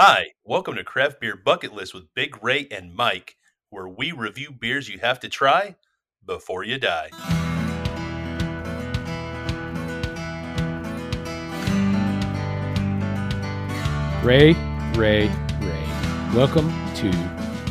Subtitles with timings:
[0.00, 3.34] Hi, welcome to Craft Beer Bucket List with Big Ray and Mike,
[3.70, 5.74] where we review beers you have to try
[6.24, 7.08] before you die.
[14.22, 14.52] Ray,
[14.94, 15.86] Ray, Ray.
[16.32, 17.08] Welcome to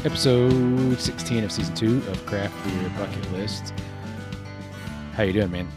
[0.04, 3.74] episode 16 of season 2 of Craft Beer Bucket List.
[5.14, 5.70] How you doing, man?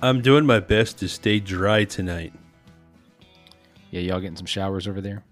[0.00, 2.32] I'm doing my best to stay dry tonight.
[3.92, 5.22] Yeah, y'all getting some showers over there?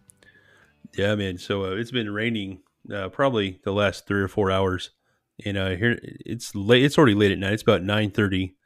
[0.96, 1.38] Yeah, man.
[1.38, 2.60] So uh, it's been raining
[2.94, 4.90] uh, probably the last three or four hours,
[5.46, 6.84] and uh, here it's late.
[6.84, 7.54] It's already late at night.
[7.54, 8.56] It's about nine thirty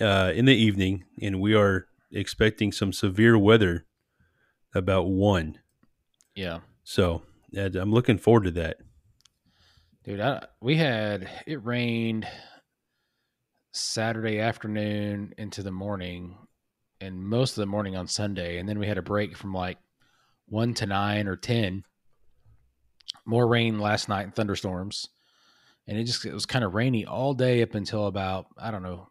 [0.00, 3.84] uh, in the evening, and we are expecting some severe weather
[4.74, 5.58] about one.
[6.34, 6.60] Yeah.
[6.82, 7.22] So
[7.54, 8.78] I'm looking forward to that.
[10.02, 12.26] Dude, I, we had it rained
[13.72, 16.38] Saturday afternoon into the morning
[17.00, 18.58] and most of the morning on Sunday.
[18.58, 19.78] And then we had a break from like
[20.46, 21.84] one to nine or 10.
[23.24, 25.08] More rain last night and thunderstorms.
[25.86, 28.82] And it just, it was kind of rainy all day up until about, I don't
[28.82, 29.08] know,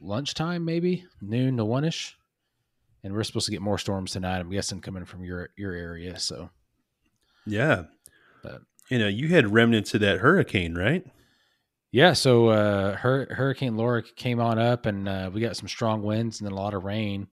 [0.00, 2.16] lunchtime, maybe noon to one ish.
[3.04, 4.38] And we're supposed to get more storms tonight.
[4.40, 6.18] I'm guessing coming from your, your area.
[6.18, 6.50] So,
[7.46, 7.84] Yeah.
[8.42, 11.04] but You know, you had remnants of that hurricane, right?
[11.92, 16.02] Yeah, so uh, Hur- Hurricane Laura came on up, and uh, we got some strong
[16.02, 17.28] winds and then a lot of rain.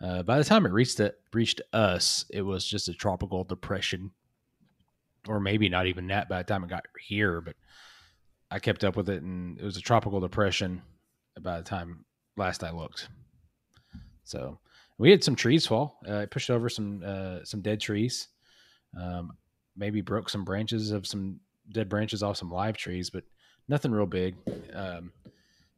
[0.00, 4.12] Uh, by the time it reached it, reached us, it was just a tropical depression,
[5.26, 6.28] or maybe not even that.
[6.28, 7.56] By the time it got here, but
[8.52, 10.80] I kept up with it, and it was a tropical depression.
[11.40, 12.04] By the time
[12.36, 13.08] last I looked,
[14.22, 14.60] so
[14.96, 15.98] we had some trees fall.
[16.08, 18.28] Uh, it pushed over some uh, some dead trees,
[18.96, 19.32] um,
[19.76, 21.40] maybe broke some branches of some
[21.72, 23.24] dead branches off some live trees, but
[23.68, 24.36] nothing real big.
[24.72, 25.12] Um,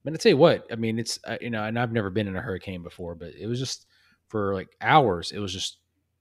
[0.05, 2.29] but I tell you what, I mean, it's uh, you know, and I've never been
[2.29, 3.87] in a hurricane before, but it was just
[4.29, 5.33] for like hours.
[5.33, 5.79] It was just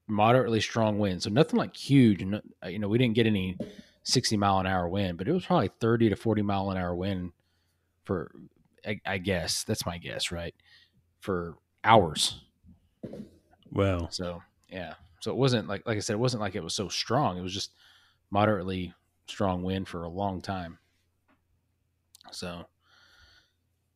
[0.08, 2.22] moderately strong wind, so nothing like huge.
[2.22, 3.56] Uh, you know, we didn't get any
[4.02, 6.94] sixty mile an hour wind, but it was probably thirty to forty mile an hour
[6.94, 7.32] wind
[8.04, 8.32] for,
[8.84, 10.54] I, I guess that's my guess, right?
[11.20, 12.40] For hours.
[13.70, 14.08] Wow.
[14.10, 16.88] So yeah, so it wasn't like like I said, it wasn't like it was so
[16.88, 17.38] strong.
[17.38, 17.72] It was just
[18.30, 18.92] moderately
[19.26, 20.79] strong wind for a long time.
[22.30, 22.66] So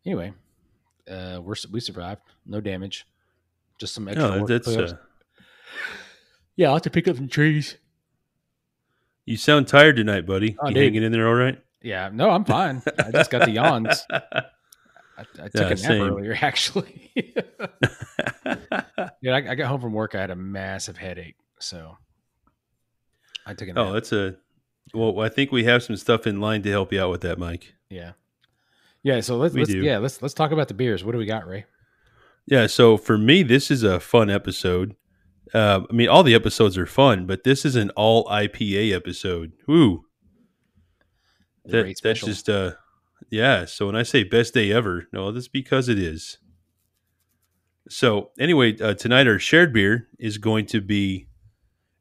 [0.06, 0.32] anyway,
[1.10, 3.06] uh, we're we survived, no damage,
[3.78, 4.38] just some extra.
[4.40, 4.96] No, that's uh,
[6.56, 6.68] yeah.
[6.68, 7.76] I'll have to pick up some trees.
[9.26, 10.56] you sound tired tonight, buddy.
[10.60, 10.82] Oh, you dude.
[10.84, 11.58] hanging in there all right?
[11.82, 12.82] Yeah, no, I'm fine.
[12.98, 14.04] I just got the yawns.
[14.10, 16.02] I, I took Yeah, a nap same.
[16.02, 17.12] earlier, actually.
[19.20, 20.14] yeah, I, I got home from work.
[20.14, 21.96] I had a massive headache, so
[23.46, 23.86] I took a nap.
[23.86, 24.36] oh, that's a
[24.92, 25.20] well.
[25.20, 27.74] I think we have some stuff in line to help you out with that, Mike.
[27.90, 28.12] Yeah.
[29.04, 31.04] Yeah, so let's, let's yeah, let's let's talk about the beers.
[31.04, 31.66] What do we got, Ray?
[32.46, 32.66] Yeah.
[32.66, 34.96] So for me, this is a fun episode.
[35.52, 39.52] Uh, I mean, all the episodes are fun, but this is an all IPA episode.
[39.68, 40.06] Woo!
[41.66, 42.72] That, that's just uh,
[43.30, 43.66] yeah.
[43.66, 46.38] So when I say best day ever, no, that's because it is.
[47.90, 51.28] So anyway, uh, tonight our shared beer is going to be,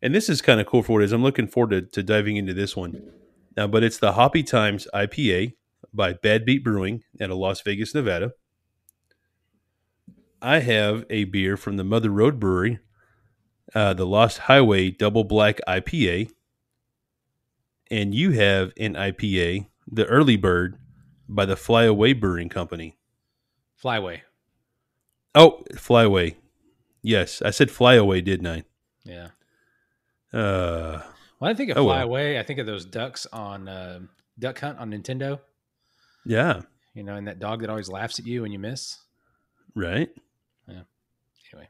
[0.01, 1.11] and this is kind of cool for what it is.
[1.11, 3.11] I'm looking forward to, to diving into this one.
[3.57, 5.53] Now, but it's the Hoppy Times IPA
[5.93, 8.33] by Bad Beat Brewing out of Las Vegas, Nevada.
[10.41, 12.79] I have a beer from the Mother Road Brewery,
[13.73, 16.29] uh, the Lost Highway Double Black IPA,
[17.89, 20.77] and you have an IPA, the Early Bird,
[21.29, 22.97] by the Flyaway Brewing Company.
[23.81, 24.21] Flyway.
[25.35, 26.35] Oh, Flyaway.
[27.01, 28.63] Yes, I said Flyaway, didn't I?
[29.05, 29.29] Yeah.
[30.31, 31.01] Uh,
[31.39, 31.95] When I think of Oh, well.
[31.95, 33.99] Flyaway, I think of those ducks on uh,
[34.39, 35.39] Duck Hunt on Nintendo.
[36.25, 36.61] Yeah,
[36.93, 38.97] You know, and that dog that always laughs at you when you miss.
[39.75, 40.09] right.
[40.67, 40.81] Yeah.
[41.53, 41.69] Anyway,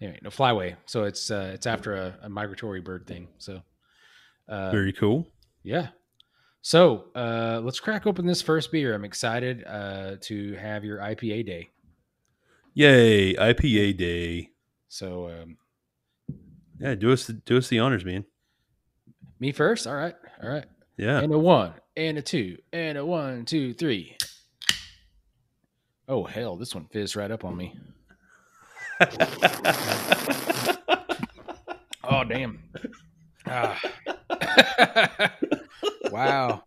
[0.00, 0.76] anyway, no Flyway.
[0.86, 3.28] So it's uh, it's after a, a migratory bird thing.
[3.38, 3.62] So,
[4.48, 5.26] uh, Very cool.
[5.62, 5.88] yeah.
[6.62, 8.94] So uh, let's crack open this first beer.
[8.94, 11.68] I'm excited uh, to have your IPA day.
[12.72, 14.50] Yay, IPA day.
[14.88, 15.58] So um,
[16.80, 18.24] Yeah, do us do us the honors, man.
[19.38, 19.86] me first.
[19.86, 20.14] All right.
[20.42, 20.64] All right.
[20.96, 21.20] Yeah.
[21.20, 24.16] and a one and a two and a one two three
[26.08, 27.76] oh hell this one fizzed right up on me
[32.04, 32.62] oh damn
[33.46, 33.80] ah.
[36.10, 36.62] wow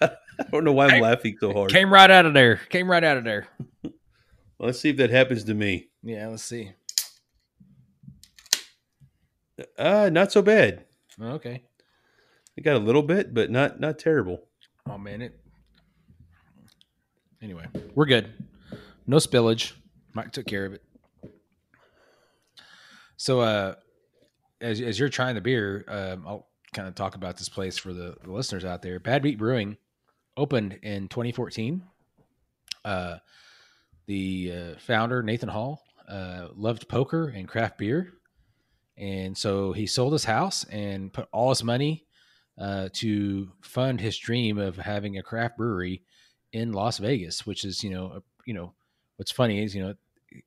[0.00, 0.10] I
[0.50, 1.70] don't know why I'm laughing so hard.
[1.70, 3.46] came right out of there came right out of there
[4.58, 5.88] Let's see if that happens to me.
[6.02, 6.72] yeah let's see
[9.78, 10.84] Uh, not so bad.
[11.20, 11.62] okay
[12.58, 14.40] I got a little bit, but not not terrible.
[14.88, 15.38] oh man it
[17.42, 17.64] anyway
[17.94, 18.32] we're good
[19.06, 19.72] no spillage
[20.14, 20.82] mike took care of it
[23.16, 23.74] So, uh,
[24.62, 27.92] as as you're trying the beer, um, I'll kind of talk about this place for
[27.92, 28.98] the, the listeners out there.
[28.98, 29.76] Bad Beat Brewing
[30.38, 31.82] opened in 2014.
[32.82, 33.18] Uh,
[34.06, 38.14] the uh, founder Nathan Hall uh, loved poker and craft beer,
[38.96, 42.06] and so he sold his house and put all his money
[42.60, 46.02] uh, to fund his dream of having a craft brewery
[46.52, 48.72] in Las Vegas, which is you know a, you know
[49.16, 49.94] what's funny is you know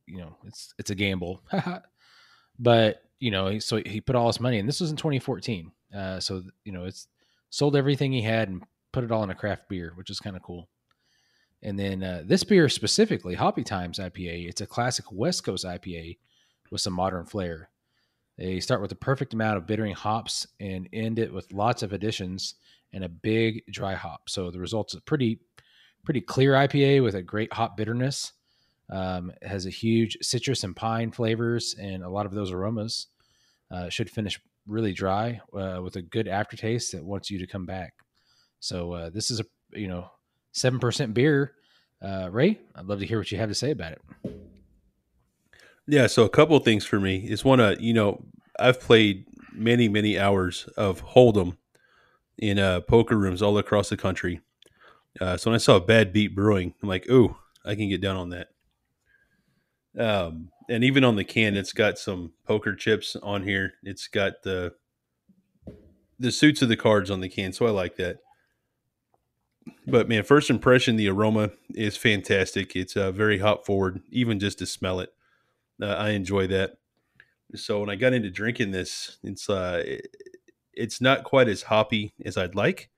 [0.06, 1.42] you know it's it's a gamble,
[2.60, 6.20] but you know so he put all his money and this was in 2014, uh,
[6.20, 7.08] so you know it's
[7.50, 10.36] sold everything he had and put it all in a craft beer, which is kind
[10.36, 10.70] of cool.
[11.64, 16.18] And then uh, this beer specifically, Hoppy Times IPA, it's a classic West Coast IPA
[16.72, 17.70] with some modern flair.
[18.38, 21.94] They start with the perfect amount of bittering hops and end it with lots of
[21.94, 22.56] additions
[22.92, 24.30] and a big dry hop.
[24.30, 25.40] So the results is pretty
[26.04, 28.34] pretty clear IPA with a great hop bitterness.
[28.90, 33.08] Um, it has a huge citrus and pine flavors and a lot of those aromas.
[33.72, 37.66] Uh, should finish really dry uh, with a good aftertaste that wants you to come
[37.66, 37.94] back.
[38.60, 40.10] So uh, this is a you know
[40.52, 41.54] seven percent beer.
[42.02, 44.53] Uh, Ray, I'd love to hear what you have to say about it.
[45.88, 48.24] Yeah, so a couple of things for me is one, uh, you know,
[48.60, 51.58] I've played many, many hours of Hold'em
[52.38, 54.42] in uh, poker rooms all across the country.
[55.20, 57.36] Uh, so when I saw Bad Beat Brewing, I'm like, ooh,
[57.66, 58.48] I can get down on that.
[59.98, 63.74] Um, and even on the can, it's got some poker chips on here.
[63.84, 64.74] It's got the
[66.20, 68.18] the suits of the cards on the can, so I like that.
[69.86, 72.76] But man, first impression, the aroma is fantastic.
[72.76, 75.10] It's uh, very hop forward, even just to smell it.
[75.82, 76.78] Uh, I enjoy that.
[77.56, 79.84] So when I got into drinking this, it's uh,
[80.74, 82.90] it's not quite as hoppy as I'd like,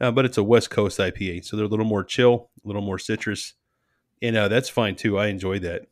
[0.00, 2.82] uh, but it's a West Coast IPA, so they're a little more chill, a little
[2.82, 3.54] more citrus,
[4.20, 5.18] and uh, that's fine too.
[5.18, 5.82] I enjoy that.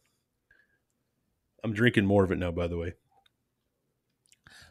[1.63, 2.95] I'm drinking more of it now, by the way.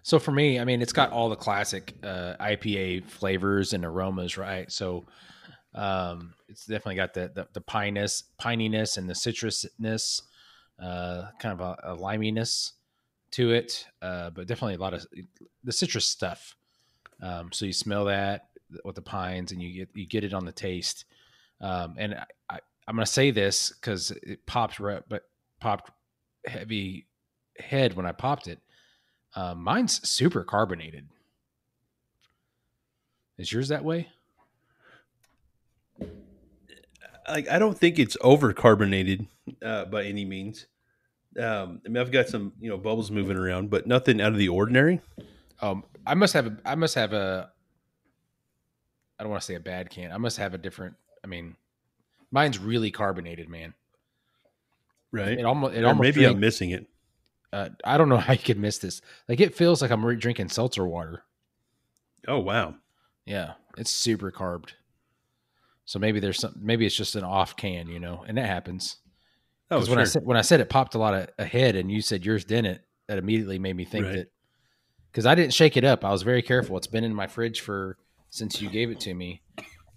[0.02, 4.38] So for me, I mean, it's got all the classic uh, IPA flavors and aromas,
[4.38, 4.72] right?
[4.72, 5.06] So
[5.76, 10.22] um, it's definitely got the, the the piness, pininess, and the citrusness,
[10.82, 12.74] uh, kind of a, a liminess
[13.32, 15.06] to it, uh, but definitely a lot of
[15.64, 16.56] the citrus stuff.
[17.22, 18.50] Um, so you smell that
[18.84, 21.06] with the pines, and you get you get it on the taste.
[21.62, 22.16] Um, and
[22.50, 25.24] I, am going to say this because it popped, but
[25.60, 25.92] popped
[26.46, 27.08] heavy
[27.58, 28.60] head when I popped it.
[29.36, 31.08] Uh, mine's super carbonated.
[33.38, 34.08] Is yours that way?
[37.30, 39.28] Like I don't think it's over carbonated
[39.64, 40.68] uh, by any means.
[41.40, 44.38] Um, I mean, I've got some you know bubbles moving around, but nothing out of
[44.38, 45.02] the ordinary.
[45.62, 47.52] Um, I must have a, I must have a.
[49.20, 50.12] I don't want to say a bad can.
[50.12, 50.96] I must have a different.
[51.24, 51.56] I mean,
[52.32, 53.74] mine's really carbonated, man.
[55.12, 55.38] Right.
[55.40, 55.76] It almost.
[55.76, 56.88] It or almost maybe drank, I'm missing it.
[57.54, 59.02] uh, I don't know how you could miss this.
[59.28, 61.24] Like it feels like I'm drinking seltzer water.
[62.28, 62.76] Oh wow.
[63.26, 64.74] Yeah, it's super carbed.
[65.90, 66.54] So maybe there's some.
[66.62, 68.98] Maybe it's just an off can, you know, and that happens.
[69.72, 69.90] Oh, sure.
[69.90, 72.24] when I said when I said it popped a lot of, ahead, and you said
[72.24, 74.16] yours didn't, that immediately made me think Right.
[74.18, 74.28] that
[75.12, 76.06] because I didn't shake it up.
[76.06, 76.78] I was very careful.
[76.78, 77.98] It's been in my fridge for
[78.30, 79.42] since you gave it to me.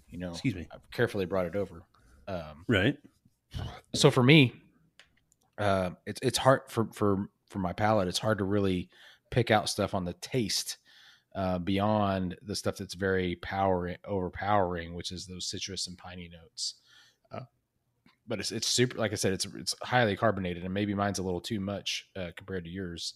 [0.09, 0.67] You know, Excuse me.
[0.73, 1.83] I've carefully brought it over.
[2.27, 2.97] Um, Right.
[3.93, 4.53] so for me,
[5.59, 8.07] uh, it's it's hard for for for my palate.
[8.07, 8.89] It's hard to really
[9.29, 10.77] pick out stuff on the taste
[11.35, 16.75] uh, beyond the stuff that's very power overpowering, which is those citrus and piney notes.
[17.31, 17.45] Uh,
[18.27, 18.97] but it's it's super.
[18.97, 22.29] Like I said, it's it's highly carbonated, and maybe mine's a little too much uh,
[22.35, 23.15] compared to yours.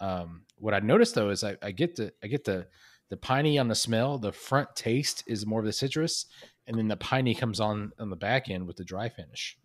[0.00, 2.66] Um, what I noticed though is I, I get the I get the
[3.08, 4.18] the piney on the smell.
[4.18, 6.26] The front taste is more of the citrus,
[6.66, 9.56] and then the piney comes on on the back end with the dry finish.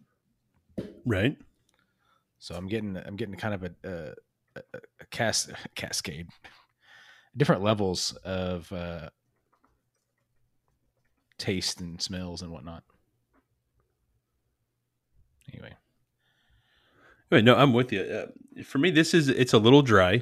[1.05, 1.37] Right.
[2.39, 6.29] So I'm getting I'm getting kind of a a, a, a cas- cascade,
[7.35, 9.09] different levels of uh,
[11.37, 12.83] taste and smells and whatnot.
[15.51, 15.73] Anyway,
[17.33, 18.01] Wait, no, I'm with you.
[18.01, 20.21] Uh, for me, this is it's a little dry,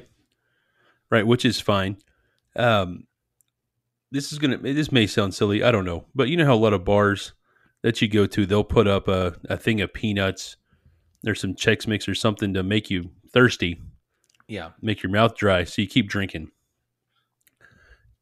[1.10, 1.98] right, which is fine.
[2.56, 3.06] Um,
[4.10, 4.56] this is gonna.
[4.56, 7.34] This may sound silly, I don't know, but you know how a lot of bars
[7.82, 10.56] that you go to, they'll put up a, a thing of peanuts.
[11.22, 13.82] There's some Chex Mix or something to make you thirsty,
[14.48, 16.50] yeah, make your mouth dry, so you keep drinking.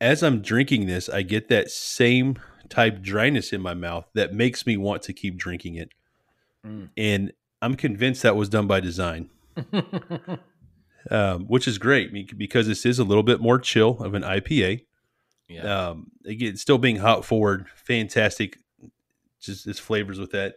[0.00, 2.38] As I'm drinking this, I get that same
[2.68, 5.90] type dryness in my mouth that makes me want to keep drinking it,
[6.66, 6.90] Mm.
[6.96, 9.28] and I'm convinced that was done by design
[11.10, 14.84] um, which is great because this is a little bit more chill of an IPA.
[15.48, 18.58] yeah, Um, again, still being hot forward, fantastic,
[19.40, 20.56] just its flavors with that.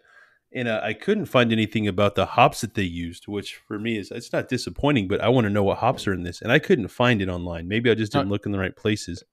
[0.55, 3.97] And uh, I couldn't find anything about the hops that they used, which for me
[3.97, 6.51] is it's not disappointing, but I want to know what hops are in this, and
[6.51, 7.67] I couldn't find it online.
[7.67, 9.23] Maybe I just didn't look in the right places.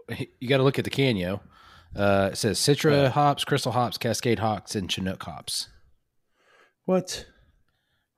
[0.41, 1.41] You got to look at the can, yo.
[1.95, 5.69] Uh, it says Citra hops, Crystal hops, Cascade hops, and Chinook hops.
[6.85, 7.27] What?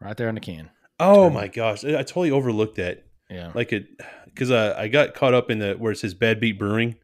[0.00, 0.71] Right there on the can.
[1.00, 3.04] Oh my gosh, I totally overlooked that.
[3.30, 3.50] Yeah.
[3.54, 3.87] Like it,
[4.26, 6.97] because uh, I got caught up in the where it says Bad Beat Brewing,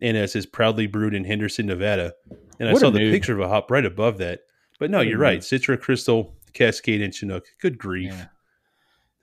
[0.00, 2.14] and it says proudly brewed in Henderson, Nevada,
[2.58, 4.40] and I What a saw the picture of a hop right above that.
[4.78, 5.40] But no, you're right.
[5.40, 7.46] Citra, Crystal, Cascade, and Chinook.
[7.60, 8.12] Good grief.
[8.12, 8.26] Yeah.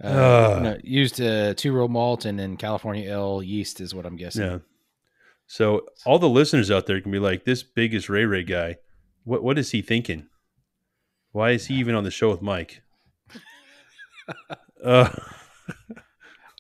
[0.04, 0.60] Uh, Ah.
[0.62, 4.44] no, used uh, two row malt and then California Ale yeast is what I'm guessing.
[4.44, 4.58] Yeah.
[5.48, 8.76] So all the listeners out there can be like, this biggest Ray Ray guy,
[9.24, 10.28] what what is he thinking?
[11.32, 12.82] Why is he even on the show with Mike?
[14.84, 15.10] uh,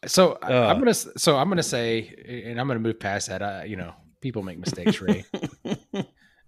[0.05, 0.67] So I- Uh.
[0.67, 3.41] I'm gonna so I'm gonna say, and I'm gonna move past that.
[3.41, 5.25] I, you know, people make mistakes, Ray.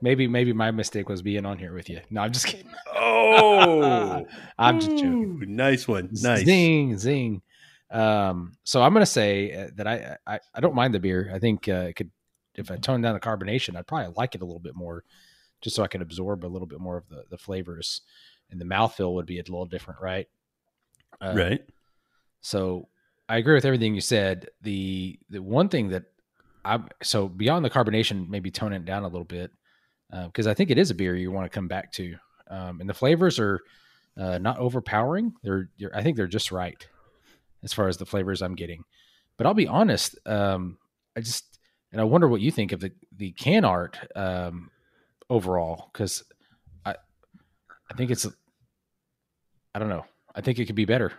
[0.02, 2.02] maybe maybe my mistake was being on here with you.
[2.10, 2.72] No, I'm just kidding.
[2.96, 4.26] oh,
[4.58, 5.40] I'm just joking.
[5.42, 6.10] Ooh, Nice one.
[6.12, 6.46] Nice.
[6.46, 7.42] Zing, zing.
[7.90, 11.32] Um, so I'm gonna say uh, that I, I I don't mind the beer.
[11.34, 12.12] I think uh, it could
[12.56, 15.04] if I tone down the carbonation, I'd probably like it a little bit more,
[15.62, 18.02] just so I could absorb a little bit more of the the flavors,
[18.50, 20.28] and the mouthfeel would be a little different, right?
[21.22, 21.62] Uh, Right.
[22.42, 22.88] So
[23.30, 24.50] I agree with everything you said.
[24.62, 26.04] The the one thing that
[26.66, 29.52] I so beyond the carbonation, maybe tone it down a little bit
[30.12, 32.16] because I think it is a beer you want to come back to,
[32.50, 33.60] um, and the flavors are
[34.18, 35.34] uh, not overpowering.
[35.44, 36.88] They're, they're I think they're just right
[37.64, 38.84] as far as the flavors I'm getting.
[39.38, 40.78] But I'll be honest, um,
[41.16, 41.60] I just
[41.92, 44.72] and I wonder what you think of the the can art um,
[45.30, 46.24] overall because
[46.86, 46.96] I
[47.90, 48.28] I think it's
[49.76, 50.06] I don't know.
[50.34, 51.14] I think it could be better.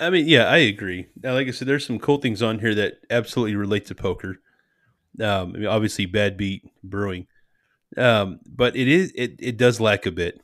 [0.00, 1.06] I mean, yeah, I agree.
[1.22, 4.40] Now, like I said, there's some cool things on here that absolutely relate to poker.
[5.20, 7.26] Um, I mean, obviously, Bad Beat Brewing,
[7.96, 10.40] um, but it is it it does lack a bit.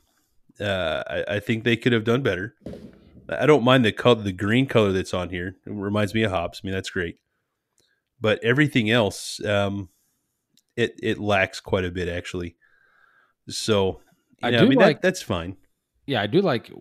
[0.59, 2.55] Uh, I, I think they could have done better.
[3.29, 5.55] I don't mind the color, the green color that's on here.
[5.65, 6.61] It reminds me of hops.
[6.63, 7.17] I mean, that's great.
[8.19, 9.89] But everything else, um,
[10.75, 12.55] it it lacks quite a bit actually.
[13.47, 14.01] So,
[14.43, 15.57] I know, do I mean, like- that, that's fine.
[16.05, 16.71] yeah, I do like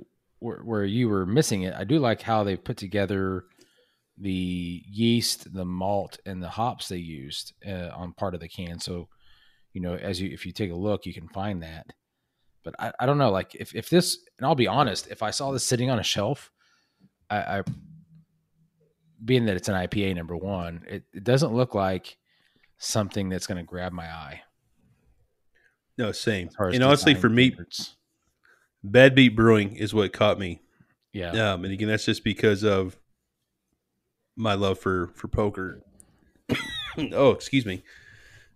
[0.41, 1.75] where, where you were missing it.
[1.75, 3.45] I do like how they put together
[4.21, 8.81] the yeast, the malt, and the hops they used uh, on part of the can.
[8.81, 9.09] So,
[9.73, 11.87] you know, as you if you take a look, you can find that.
[12.65, 15.31] But I, I don't know, like if if this, and I'll be honest, if I
[15.31, 16.51] saw this sitting on a shelf,
[17.31, 17.63] I, I
[19.25, 22.17] being that it's an IPA number one, it, it doesn't look like
[22.79, 24.43] something that's going to grab my eye.
[25.97, 26.49] No, same.
[26.59, 27.57] And honestly, for me.
[28.85, 30.63] Bad Beat Brewing is what caught me.
[31.13, 32.97] yeah, Um, and again, that's just because of
[34.39, 35.83] my love for for poker.
[37.13, 37.83] oh, excuse me.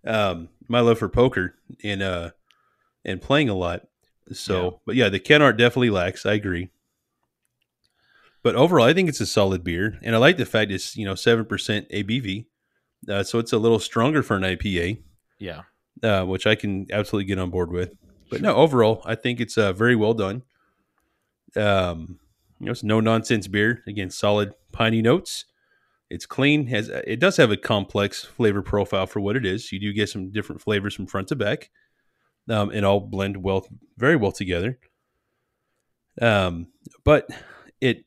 [0.05, 2.31] Um, my love for poker and uh
[3.05, 3.87] and playing a lot.
[4.31, 4.69] So, Yeah.
[4.85, 6.25] but yeah, the can art definitely lacks.
[6.25, 6.69] I agree.
[8.41, 11.05] But overall, I think it's a solid beer, and I like the fact it's you
[11.05, 12.45] know seven percent ABV,
[13.09, 15.01] uh, so it's a little stronger for an IPA,
[15.39, 15.61] yeah.
[16.01, 17.91] uh, which I can absolutely get on board with.
[18.29, 20.41] But no, overall, I think it's uh, very well done.
[21.55, 22.19] Um,
[22.59, 23.81] you know, it's no nonsense beer.
[23.87, 25.45] Again, solid piney notes.
[26.13, 26.67] It's clean.
[26.67, 29.71] has It does have a complex flavor profile for what it is.
[29.71, 31.69] You do get some different flavors from front to back,
[32.49, 33.67] um, and all blend well,
[33.97, 34.77] very well together.
[36.21, 36.67] Um,
[37.03, 37.27] but
[37.81, 38.05] it.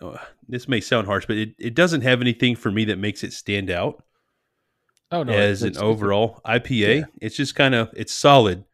[0.00, 0.16] uh,
[0.48, 3.34] this may sound harsh, but it, it doesn't have anything for me that makes it
[3.34, 4.02] stand out
[5.10, 7.00] Oh no, as an overall IPA.
[7.00, 7.04] yeah.
[7.20, 8.64] It's just kind of it's solid,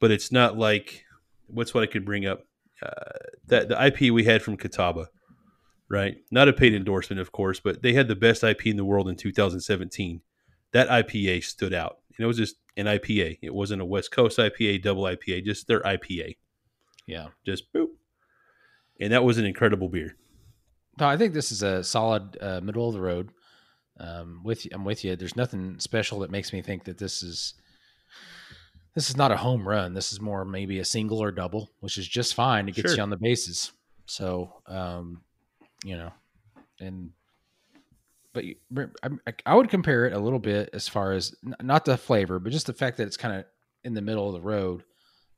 [0.00, 1.04] but it's not like
[1.48, 2.44] what's what I could bring up.
[2.82, 3.12] Uh,
[3.46, 5.08] that the IPA we had from Catawba,
[5.92, 6.16] right?
[6.30, 9.08] Not a paid endorsement, of course, but they had the best IP in the world
[9.08, 10.22] in 2017.
[10.72, 13.38] That IPA stood out, and it was just an IPA.
[13.42, 16.36] It wasn't a West Coast IPA, double IPA, just their IPA,
[17.06, 17.28] Yeah.
[17.44, 17.88] just boop.
[18.98, 20.16] And that was an incredible beer.
[20.98, 23.30] No, I think this is a solid uh, middle of the road.
[24.00, 25.14] Um, with you, I'm with you.
[25.16, 27.54] There's nothing special that makes me think that this is
[28.94, 29.94] this is not a home run.
[29.94, 32.68] This is more maybe a single or double, which is just fine.
[32.68, 32.96] It gets Sure.
[32.96, 33.72] you on the bases.
[34.06, 35.22] So, um,
[35.84, 36.12] you know,
[36.80, 37.10] and
[38.32, 38.56] but you-
[39.02, 42.38] I, I would compare it a little bit as far as n- not the flavor,
[42.38, 43.44] but just the fact that it's kind of
[43.84, 44.84] in the middle of the road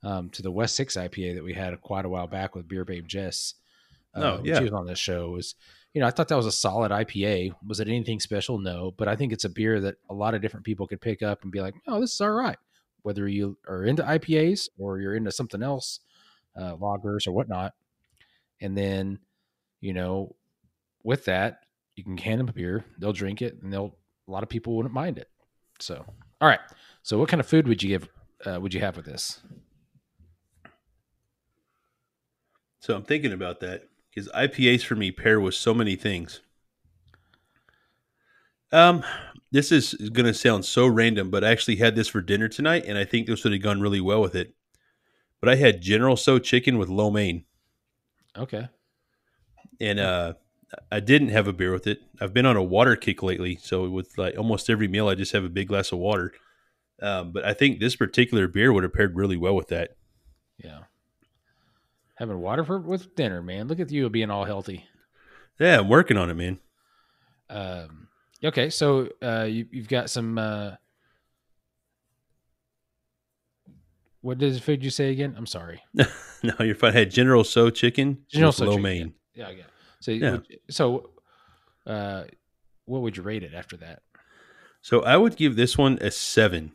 [0.02, 2.84] um, to the West Six IPA that we had quite a while back with Beer
[2.84, 3.54] Babe Jess.
[4.14, 4.58] Oh, yeah.
[4.58, 5.30] she was on this show.
[5.30, 5.56] Was
[5.92, 7.52] you know I thought that was a solid IPA.
[7.66, 8.58] Was it anything special?
[8.58, 11.20] No, but I think it's a beer that a lot of different people could pick
[11.22, 12.58] up and be like, "Oh, this is all right."
[13.02, 15.98] Whether you are into IPAs or you're into something else,
[16.56, 17.74] uh, lagers or whatnot,
[18.60, 19.18] and then
[19.84, 20.34] you know
[21.02, 21.60] with that
[21.96, 24.74] you can hand them a beer, they'll drink it, and they'll a lot of people
[24.76, 25.28] wouldn't mind it.
[25.78, 26.04] So,
[26.40, 26.60] all right.
[27.02, 28.08] So, what kind of food would you give?
[28.44, 29.40] Uh, would you have with this?
[32.80, 36.42] So I'm thinking about that because IPAs for me pair with so many things.
[38.72, 39.02] Um,
[39.52, 42.84] this is going to sound so random, but I actually had this for dinner tonight,
[42.86, 44.54] and I think this would have gone really well with it.
[45.40, 47.44] But I had General Tso chicken with lo mein,
[48.36, 48.68] Okay.
[49.80, 50.34] And uh,
[50.90, 52.00] I didn't have a beer with it.
[52.20, 55.32] I've been on a water kick lately, so with like almost every meal, I just
[55.32, 56.32] have a big glass of water.
[57.02, 59.96] Um, but I think this particular beer would have paired really well with that.
[60.58, 60.80] Yeah.
[62.16, 63.66] Having water for with dinner, man.
[63.66, 64.84] Look at you being all healthy.
[65.58, 66.58] Yeah, I'm working on it, man.
[67.50, 68.08] Um,
[68.42, 70.38] okay, so uh, you, you've got some.
[70.38, 70.72] Uh,
[74.20, 75.34] what does food you say again?
[75.36, 75.82] I'm sorry.
[76.44, 76.90] No, you're fine.
[76.90, 79.14] I had General Tso chicken General Tso lo chicken, mein.
[79.34, 79.64] Yeah, yeah.
[80.00, 80.30] So, Yeah.
[80.32, 81.10] would- so,
[81.86, 82.24] uh,
[82.86, 84.02] what would you rate it after that?
[84.82, 86.72] So I would give this one a seven.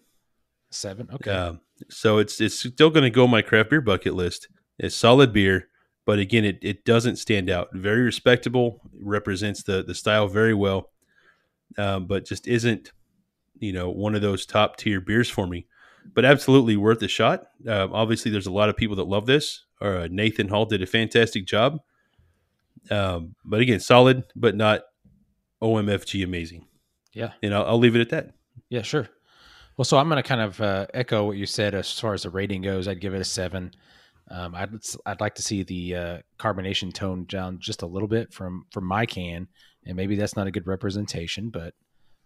[0.71, 1.07] Seven.
[1.13, 1.31] Okay.
[1.31, 4.47] Um, so it's it's still going to go on my craft beer bucket list.
[4.77, 5.67] It's solid beer,
[6.05, 7.69] but again, it, it doesn't stand out.
[7.73, 10.91] Very respectable, represents the the style very well,
[11.77, 12.91] um, but just isn't
[13.59, 15.67] you know one of those top tier beers for me.
[16.13, 17.47] But absolutely worth a shot.
[17.67, 19.65] Um, obviously, there's a lot of people that love this.
[19.81, 21.79] Uh, Nathan Hall did a fantastic job.
[22.89, 24.81] Um, but again, solid, but not
[25.61, 26.65] OMFG amazing.
[27.13, 27.31] yeah.
[27.43, 28.31] And I'll, I'll leave it at that.
[28.69, 28.81] Yeah.
[28.81, 29.07] Sure.
[29.77, 32.23] Well, so I'm going to kind of uh, echo what you said as far as
[32.23, 32.87] the rating goes.
[32.87, 33.71] I'd give it a seven.
[34.29, 34.71] Um, I'd
[35.05, 38.85] I'd like to see the uh, carbonation tone down just a little bit from from
[38.85, 39.47] my can,
[39.85, 41.73] and maybe that's not a good representation, but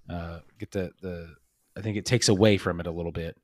[0.10, 1.34] uh, get the the
[1.78, 3.38] I think it takes away from it a little bit.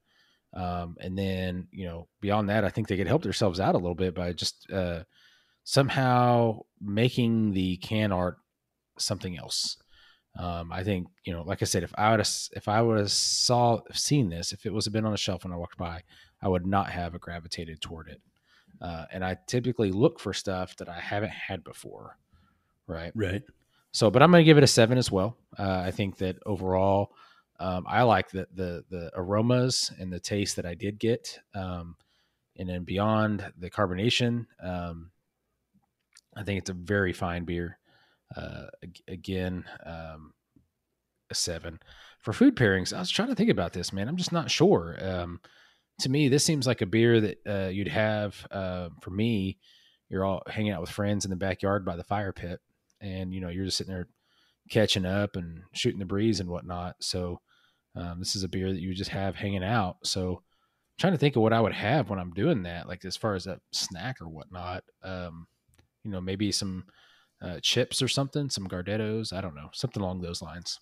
[0.53, 3.77] Um, and then you know beyond that, I think they could help themselves out a
[3.77, 5.03] little bit by just uh,
[5.69, 8.37] somehow making the can art
[8.97, 9.77] something else.
[10.35, 12.97] Um, I think you know, like I said, if I would have if I would
[12.97, 16.01] have saw seen this, if it was been on a shelf when I walked by,
[16.41, 18.19] I would not have gravitated toward it.
[18.81, 22.17] Uh, and I typically look for stuff that I haven't had before,
[22.87, 23.11] right?
[23.13, 23.43] Right.
[23.91, 25.37] So, but I'm going to give it a seven as well.
[25.57, 27.11] Uh, I think that overall,
[27.59, 31.95] um, I like the, the the aromas and the taste that I did get, um,
[32.57, 35.11] and then beyond the carbonation, um,
[36.39, 37.77] I think it's a very fine beer.
[38.35, 38.67] Uh,
[39.07, 40.31] again, um,
[41.29, 41.79] a seven
[42.21, 42.93] for food pairings.
[42.93, 44.07] I was trying to think about this, man.
[44.07, 44.97] I'm just not sure.
[45.01, 45.41] Um,
[46.01, 48.47] to me, this seems like a beer that uh, you'd have.
[48.49, 49.57] Uh, for me,
[50.09, 52.59] you're all hanging out with friends in the backyard by the fire pit,
[53.01, 54.07] and you know you're just sitting there
[54.69, 56.95] catching up and shooting the breeze and whatnot.
[57.01, 57.41] So
[57.95, 59.97] um, this is a beer that you just have hanging out.
[60.03, 60.41] So
[60.97, 63.35] trying to think of what I would have when I'm doing that, like as far
[63.35, 64.83] as a snack or whatnot.
[65.03, 65.47] Um,
[66.09, 66.85] you know, maybe some
[67.41, 69.31] uh, chips or something, some Gardettos.
[69.31, 70.79] I don't know, something along those lines.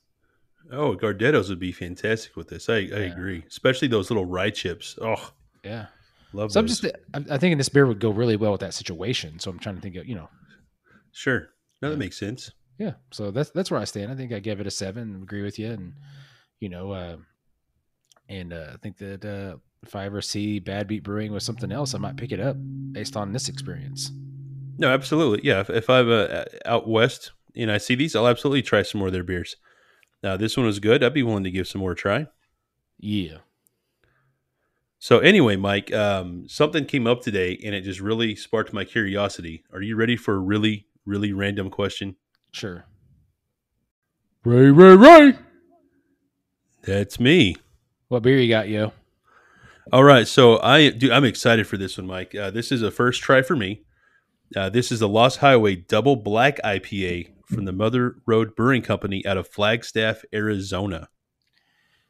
[0.72, 2.70] Oh, Gardettos would be fantastic with this.
[2.70, 4.98] I, I agree, especially those little rye chips.
[5.02, 5.32] Oh,
[5.64, 5.88] Yeah.
[6.34, 6.80] love So I'm those.
[6.80, 9.40] just, I'm, I'm thinking this beer would go really well with that situation.
[9.40, 10.30] So I'm trying to think of, you know,
[11.12, 11.50] sure.
[11.82, 12.52] No, that makes sense.
[12.80, 12.94] yeah.
[13.12, 14.12] So that's that's where I stand.
[14.12, 15.22] I think I gave it a seven.
[15.24, 15.94] Agree with you, and
[16.60, 17.18] you know, uh,
[18.30, 21.72] and uh, I think that uh, if I ever see Bad Beat Brewing with something
[21.72, 22.58] else, I might pick it up
[22.92, 24.12] based on this experience.
[24.78, 25.48] No, absolutely.
[25.48, 29.00] Yeah, if, if I'm uh, out west and I see these, I'll absolutely try some
[29.00, 29.56] more of their beers.
[30.24, 31.04] Now, this one was good.
[31.04, 32.28] I'd be willing to give some more a try.
[33.00, 33.38] Yeah.
[35.00, 39.64] So, anyway, Mike, um, something came up today and it just really sparked my curiosity.
[39.72, 42.16] Are you ready for a really, really random question?
[42.52, 42.86] Sure.
[44.44, 45.34] Ray, Ray, Ray.
[46.84, 47.58] That's me.
[48.08, 48.94] What beer you got, yo?
[49.92, 51.12] All right, so I do.
[51.12, 52.34] I'm excited for this one, Mike.
[52.36, 53.84] Uh, this is a first try for me.
[54.56, 59.26] Uh, this is the Lost Highway Double Black IPA from the Mother Road Brewing Company
[59.26, 61.10] out of Flagstaff, Arizona.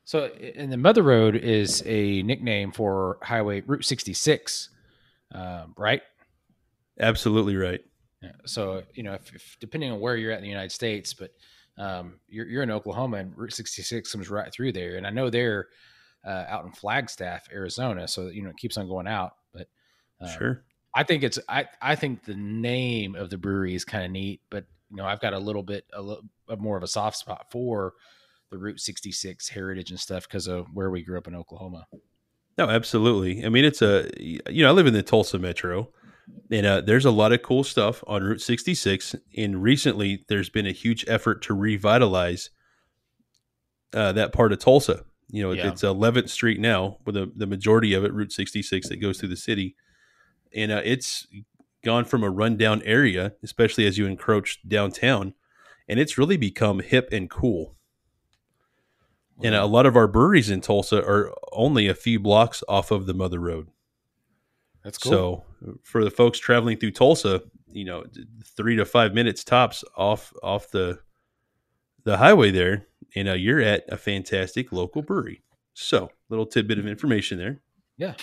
[0.06, 4.70] So, and the Mother Road is a nickname for Highway Route 66,
[5.34, 6.02] um, right?
[7.00, 7.82] Absolutely right.
[8.22, 8.32] Yeah.
[8.46, 11.32] So, you know, if, if depending on where you're at in the United States, but
[11.78, 14.96] um, you're, you're in Oklahoma and Route 66 comes right through there.
[14.96, 15.68] And I know they're
[16.26, 18.08] uh, out in Flagstaff, Arizona.
[18.08, 19.34] So, you know, it keeps on going out.
[19.54, 19.68] But
[20.22, 20.64] um, Sure.
[21.00, 24.42] I think it's, I, I think the name of the brewery is kind of neat,
[24.50, 26.24] but, you know, I've got a little bit, a little
[26.58, 27.94] more of a soft spot for
[28.50, 31.86] the Route 66 heritage and stuff because of where we grew up in Oklahoma.
[32.58, 33.46] No, absolutely.
[33.46, 35.90] I mean, it's a you know I live in the Tulsa metro,
[36.50, 39.16] and uh, there's a lot of cool stuff on Route 66.
[39.38, 42.50] And recently, there's been a huge effort to revitalize
[43.94, 45.04] uh, that part of Tulsa.
[45.30, 45.68] You know, Yeah.
[45.68, 49.30] it's 11th Street now, with the the majority of it Route 66 that goes through
[49.30, 49.76] the city,
[50.56, 51.28] and uh, it's
[51.84, 55.34] gone from a rundown area, especially as you encroach downtown,
[55.88, 57.76] and it's really become hip and cool.
[59.44, 63.06] And a lot of our breweries in Tulsa are only a few blocks off of
[63.06, 63.68] the Mother Road.
[64.84, 65.12] That's cool.
[65.12, 68.04] So for the folks traveling through Tulsa, you know,
[68.44, 71.00] three to five minutes tops off off the
[72.04, 75.44] the highway there, and know, you're at a fantastic local brewery.
[75.74, 77.62] So, little tidbit of information there.
[77.98, 78.14] Yeah,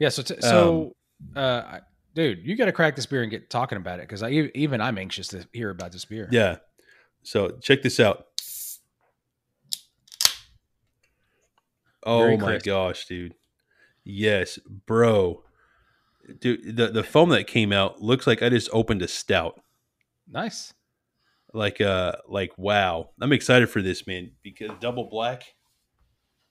[0.00, 0.08] yeah.
[0.08, 0.92] So, t- so, um,
[1.36, 1.80] uh,
[2.14, 4.80] dude, you got to crack this beer and get talking about it because I even
[4.80, 6.28] I'm anxious to hear about this beer.
[6.30, 6.56] Yeah.
[7.22, 8.26] So check this out.
[12.04, 12.66] Oh Very my crisp.
[12.66, 13.34] gosh, dude.
[14.04, 15.42] Yes, bro.
[16.40, 19.60] Dude, the, the foam that came out looks like I just opened a stout.
[20.30, 20.72] Nice.
[21.52, 23.10] Like uh like wow.
[23.20, 25.54] I'm excited for this, man, because double black,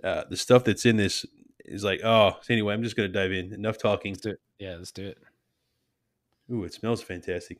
[0.03, 1.25] uh the stuff that's in this
[1.67, 3.53] is like, oh, anyway, I'm just gonna dive in.
[3.53, 4.13] Enough talking.
[4.13, 4.39] Let's do it.
[4.59, 5.17] Yeah, let's do it.
[6.51, 7.59] Ooh, it smells fantastic.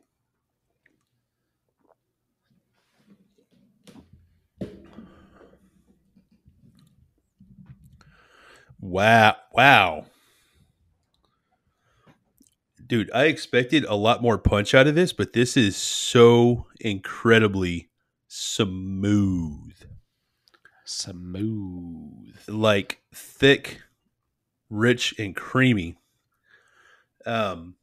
[8.80, 9.36] Wow.
[9.54, 10.06] Wow.
[12.86, 17.90] Dude, I expected a lot more punch out of this, but this is so incredibly
[18.30, 19.74] smooth.
[20.86, 22.38] Smooth.
[22.48, 23.82] Like thick,
[24.70, 25.98] rich, and creamy.
[27.26, 27.76] Um,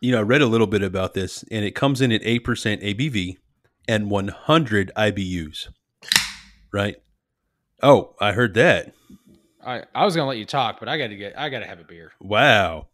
[0.00, 2.40] you know, I read a little bit about this, and it comes in at 8%
[2.82, 3.38] ABV
[3.88, 5.68] and 100 IBUs.
[6.72, 6.96] Right?
[7.82, 8.94] Oh, I heard that.
[9.64, 11.84] I, I was gonna let you talk, but I gotta get I gotta have a
[11.84, 12.12] beer.
[12.20, 12.88] Wow.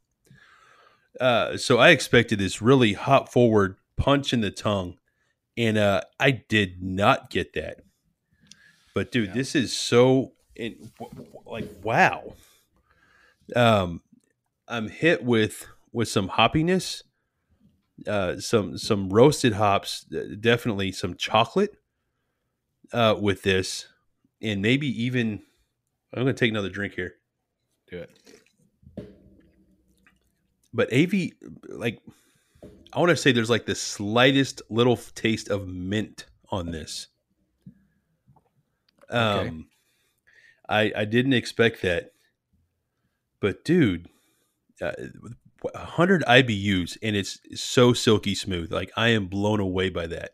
[1.21, 4.99] Uh, so I expected this really hot forward punch in the tongue,
[5.57, 7.81] and uh, I did not get that.
[8.95, 9.35] But dude, yeah.
[9.35, 10.79] this is so it,
[11.47, 12.35] like wow.
[13.57, 14.03] Um,
[14.69, 17.03] I'm hit with with some hoppiness,
[18.07, 20.05] uh, some some roasted hops,
[20.41, 21.77] definitely some chocolate
[22.93, 23.89] uh, with this,
[24.41, 25.43] and maybe even
[26.13, 27.15] I'm going to take another drink here.
[27.89, 28.11] Do it.
[30.73, 31.31] But AV,
[31.69, 32.01] like,
[32.93, 37.09] I want to say there's like the slightest little taste of mint on this.
[39.09, 39.51] Um, okay.
[40.69, 42.13] I I didn't expect that,
[43.41, 44.09] but dude,
[44.83, 44.93] uh,
[45.63, 48.73] 100 IBUs and it's so silky smooth.
[48.73, 50.33] Like I am blown away by that.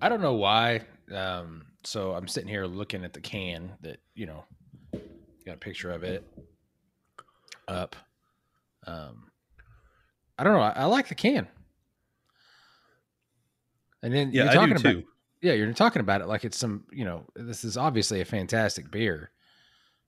[0.00, 0.82] I don't know why.
[1.12, 4.44] Um, so I'm sitting here looking at the can that you know
[5.44, 6.26] got a picture of it
[7.68, 7.96] up.
[8.86, 9.30] Um,
[10.38, 10.60] I don't know.
[10.60, 11.46] I, I like the can.
[14.02, 15.04] And then yeah, you're talking I do about, too.
[15.40, 16.84] Yeah, you're talking about it like it's some.
[16.92, 19.30] You know, this is obviously a fantastic beer.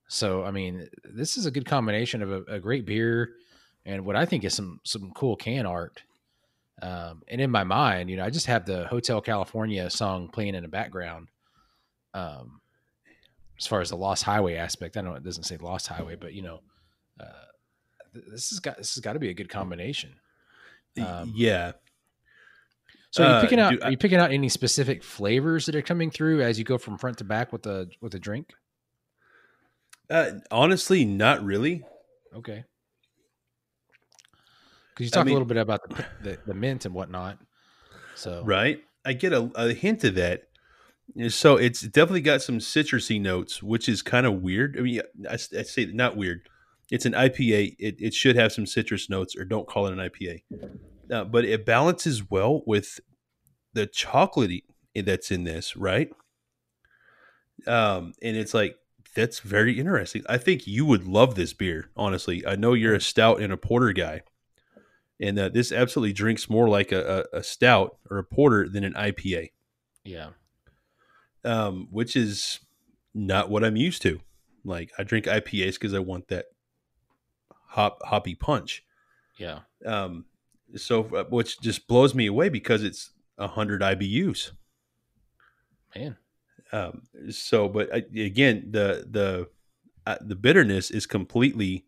[0.08, 3.34] So I mean, this is a good combination of a, a great beer
[3.84, 6.02] and what I think is some some cool can art.
[6.82, 10.54] Um, and in my mind, you know, I just have the Hotel California song playing
[10.54, 11.28] in the background
[12.16, 12.60] um,
[13.58, 16.32] as far as the Lost Highway aspect, I know it doesn't say Lost Highway, but
[16.32, 16.60] you know,
[17.20, 17.44] uh,
[18.12, 20.14] this has got this has got to be a good combination.
[20.98, 21.72] Um, yeah.
[23.10, 23.82] So are you uh, picking out?
[23.82, 26.98] are you picking out any specific flavors that are coming through as you go from
[26.98, 28.52] front to back with the with the drink?
[30.08, 31.84] Uh, honestly, not really.
[32.34, 32.64] Okay.
[34.94, 37.38] Because you talk I mean, a little bit about the, the, the mint and whatnot.
[38.14, 40.44] So right, I get a, a hint of that,
[41.28, 44.78] so it's definitely got some citrusy notes, which is kind of weird.
[44.78, 46.48] I mean, I, I say not weird.
[46.90, 47.76] It's an IPA.
[47.78, 50.42] It, it should have some citrus notes, or don't call it an IPA.
[51.10, 53.00] Uh, but it balances well with
[53.74, 54.62] the chocolatey
[54.94, 56.10] that's in this, right?
[57.66, 58.76] Um, and it's like
[59.16, 60.22] that's very interesting.
[60.29, 61.90] I think you would love this beer.
[61.96, 64.20] Honestly, I know you're a stout and a porter guy,
[65.18, 68.85] and uh, this absolutely drinks more like a, a, a stout or a porter than
[68.85, 69.50] an IPA.
[70.05, 70.29] Yeah
[71.46, 72.59] um, which is
[73.14, 74.20] not what I'm used to.
[74.64, 76.46] Like I drink IPAs because I want that
[77.68, 78.85] hop hoppy punch.
[79.38, 79.61] Yeah.
[79.87, 80.26] Um.
[80.74, 84.50] So, uh, which just blows me away because it's hundred IBUs.
[85.94, 86.16] Man.
[86.72, 87.02] Um.
[87.31, 89.48] So, but uh, again, the the
[90.07, 91.85] uh, the bitterness is completely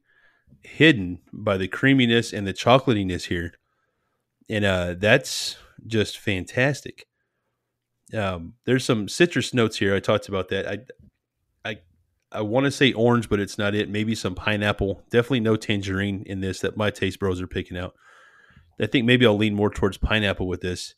[0.63, 3.55] hidden by the creaminess and the chocolatiness here,
[4.49, 7.07] and uh, that's just fantastic.
[8.15, 9.95] Um, there's some citrus notes here.
[9.95, 10.67] I talked about that.
[10.67, 10.79] I
[11.69, 11.79] I
[12.33, 13.91] I want to say orange, but it's not it.
[13.91, 15.03] Maybe some pineapple.
[15.11, 17.95] Definitely no tangerine in this that my taste bros are picking out.
[18.81, 20.95] I think maybe I'll lean more towards pineapple with this.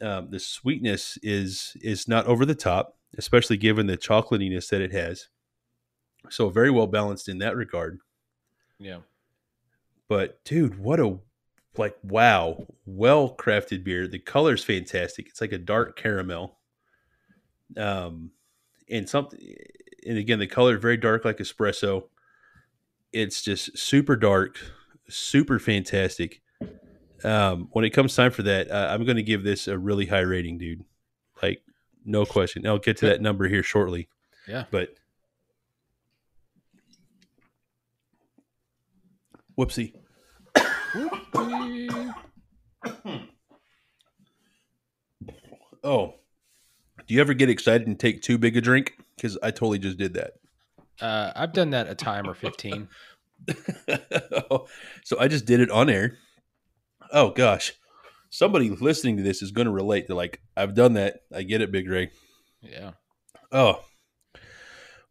[0.00, 4.92] Um, the sweetness is is not over the top, especially given the chocolatiness that it
[4.92, 5.28] has.
[6.30, 7.98] So very well balanced in that regard.
[8.78, 8.98] Yeah.
[10.08, 11.18] But dude, what a
[11.76, 14.06] like wow, well crafted beer.
[14.06, 15.28] The color's fantastic.
[15.28, 16.58] It's like a dark caramel.
[17.76, 18.30] Um,
[18.90, 19.38] and something,
[20.06, 22.04] and again, the color very dark like espresso.
[23.12, 24.58] It's just super dark,
[25.08, 26.42] super fantastic.
[27.24, 30.06] Um, when it comes time for that, uh, I'm going to give this a really
[30.06, 30.84] high rating, dude.
[31.42, 31.62] Like,
[32.04, 32.66] no question.
[32.66, 34.08] I'll get to that number here shortly.
[34.46, 34.64] Yeah.
[34.70, 34.94] But
[39.58, 39.94] whoopsie.
[45.84, 46.14] Oh,
[47.06, 48.98] do you ever get excited and take too big a drink?
[49.16, 50.32] Because I totally just did that.
[51.00, 52.88] Uh, I've done that a time or 15.
[55.04, 56.18] so I just did it on air.
[57.12, 57.72] Oh gosh,
[58.30, 60.06] somebody listening to this is going to relate.
[60.06, 61.20] They're like, "I've done that.
[61.34, 62.10] I get it, Big Ray."
[62.62, 62.92] Yeah.
[63.52, 63.84] Oh,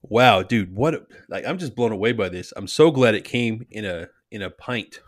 [0.02, 0.76] wow, dude!
[0.76, 1.08] What?
[1.30, 2.54] Like, I'm just blown away by this.
[2.56, 5.00] I'm so glad it came in a in a pint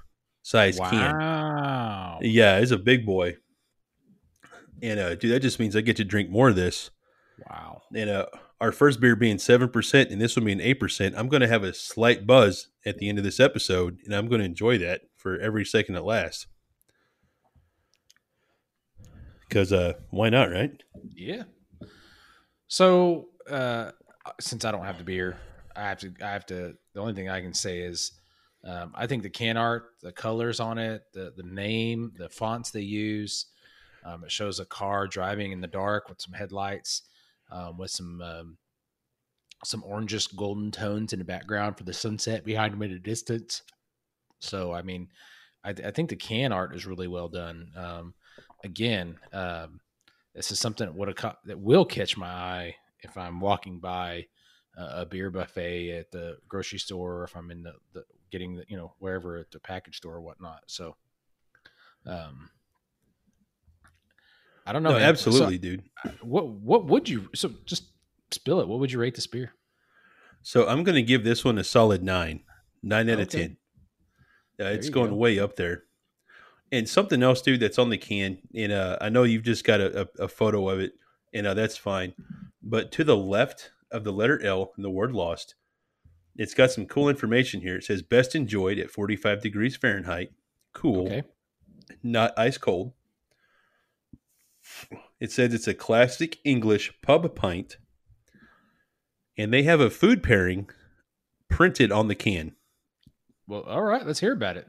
[0.41, 1.17] size can.
[1.17, 2.19] Wow.
[2.21, 3.37] Yeah, it's a big boy.
[4.81, 6.89] And uh, dude, that just means I get to drink more of this.
[7.49, 7.81] Wow.
[7.95, 8.25] And uh,
[8.61, 11.47] our first beer being seven percent, and this one being eight percent, I'm going to
[11.47, 14.77] have a slight buzz at the end of this episode, and I'm going to enjoy
[14.79, 16.47] that for every second it lasts.
[19.49, 20.71] Because uh, why not, right?
[21.13, 21.43] Yeah.
[22.67, 23.91] So, uh,
[24.39, 25.37] since I don't have the beer,
[25.75, 26.13] I have to.
[26.23, 26.75] I have to.
[26.93, 28.11] The only thing I can say is,
[28.63, 32.69] um, I think the can art, the colors on it, the the name, the fonts
[32.69, 33.47] they use.
[34.05, 37.01] Um, it shows a car driving in the dark with some headlights,
[37.51, 38.57] um, with some um,
[39.65, 43.63] some orangish golden tones in the background for the sunset behind them in the distance.
[44.39, 45.09] So, I mean,
[45.63, 47.71] I, I think the can art is really well done.
[47.75, 48.13] Um,
[48.63, 49.79] again, um,
[50.35, 54.27] this is something that would caught, that will catch my eye if I'm walking by
[54.77, 58.55] uh, a beer buffet at the grocery store, or if I'm in the, the getting
[58.55, 60.63] the you know wherever at the package store or whatnot.
[60.67, 60.95] So,
[62.05, 62.49] um,
[64.65, 64.91] I don't know.
[64.91, 65.03] No, man.
[65.03, 65.83] So, absolutely, dude.
[66.21, 67.29] what what would you?
[67.35, 67.85] So just
[68.31, 68.67] spill it.
[68.67, 69.53] What would you rate this beer?
[70.41, 72.41] So I'm going to give this one a solid nine,
[72.81, 73.57] nine out of ten.
[74.57, 75.15] Yeah, it's going go.
[75.15, 75.83] way up there.
[76.71, 79.81] And something else, dude, that's on the can, and uh, I know you've just got
[79.81, 80.93] a, a, a photo of it,
[81.33, 82.13] and uh, that's fine.
[82.61, 85.55] But to the left of the letter L and the word lost,
[86.35, 87.75] it's got some cool information here.
[87.77, 90.31] It says best enjoyed at 45 degrees Fahrenheit.
[90.73, 91.23] Cool, Okay.
[92.03, 92.93] not ice cold.
[95.19, 97.77] It says it's a classic English pub pint,
[99.37, 100.69] and they have a food pairing
[101.49, 102.55] printed on the can.
[103.47, 104.05] Well, all right.
[104.05, 104.67] Let's hear about it.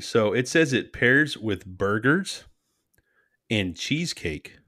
[0.00, 2.44] So it says it pairs with burgers
[3.50, 4.58] and cheesecake.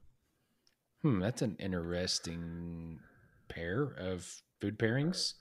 [1.01, 2.99] Hmm, that's an interesting
[3.49, 5.33] pair of food pairings.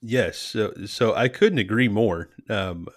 [0.00, 2.28] Yes, so so I couldn't agree more.
[2.48, 2.88] Um,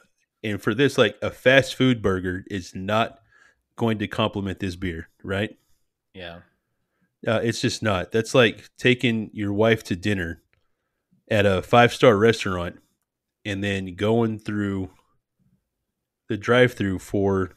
[0.44, 3.20] and for this, like a fast food burger is not
[3.76, 5.58] going to complement this beer, right?
[6.14, 6.40] Yeah.
[7.26, 8.12] Uh, it's just not.
[8.12, 10.42] That's like taking your wife to dinner
[11.30, 12.80] at a five star restaurant
[13.46, 14.90] and then going through
[16.30, 17.52] the drive through for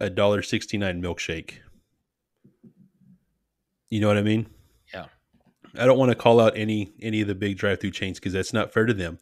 [0.00, 1.54] a dollar sixty nine milkshake.
[3.90, 4.46] You know what I mean?
[4.92, 5.06] Yeah.
[5.78, 8.32] I don't want to call out any any of the big drive through chains because
[8.32, 9.18] that's not fair to them.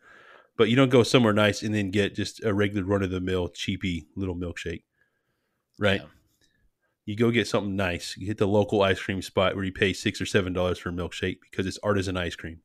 [0.57, 3.21] But you don't go somewhere nice and then get just a regular run of the
[3.21, 4.83] mill cheapy little milkshake,
[5.79, 6.01] right?
[6.01, 6.07] Yeah.
[7.07, 8.17] You go get something nice.
[8.19, 10.91] You hit the local ice cream spot where you pay six or seven dollars for
[10.91, 12.61] a milkshake because it's artisan ice cream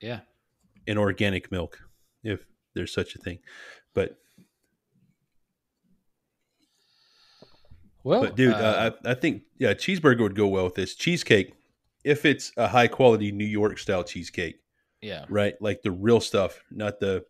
[0.00, 0.20] Yeah.
[0.86, 1.80] and organic milk,
[2.22, 3.38] if there's such a thing.
[3.94, 4.18] But
[8.02, 11.52] Well, but dude, uh, I, I think yeah, cheeseburger would go well with this cheesecake
[12.04, 14.60] if it's a high quality New York style cheesecake,
[15.02, 15.26] yeah.
[15.28, 15.54] right?
[15.60, 17.24] Like the real stuff, not the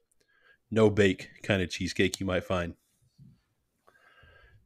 [0.71, 2.75] no bake kind of cheesecake you might find.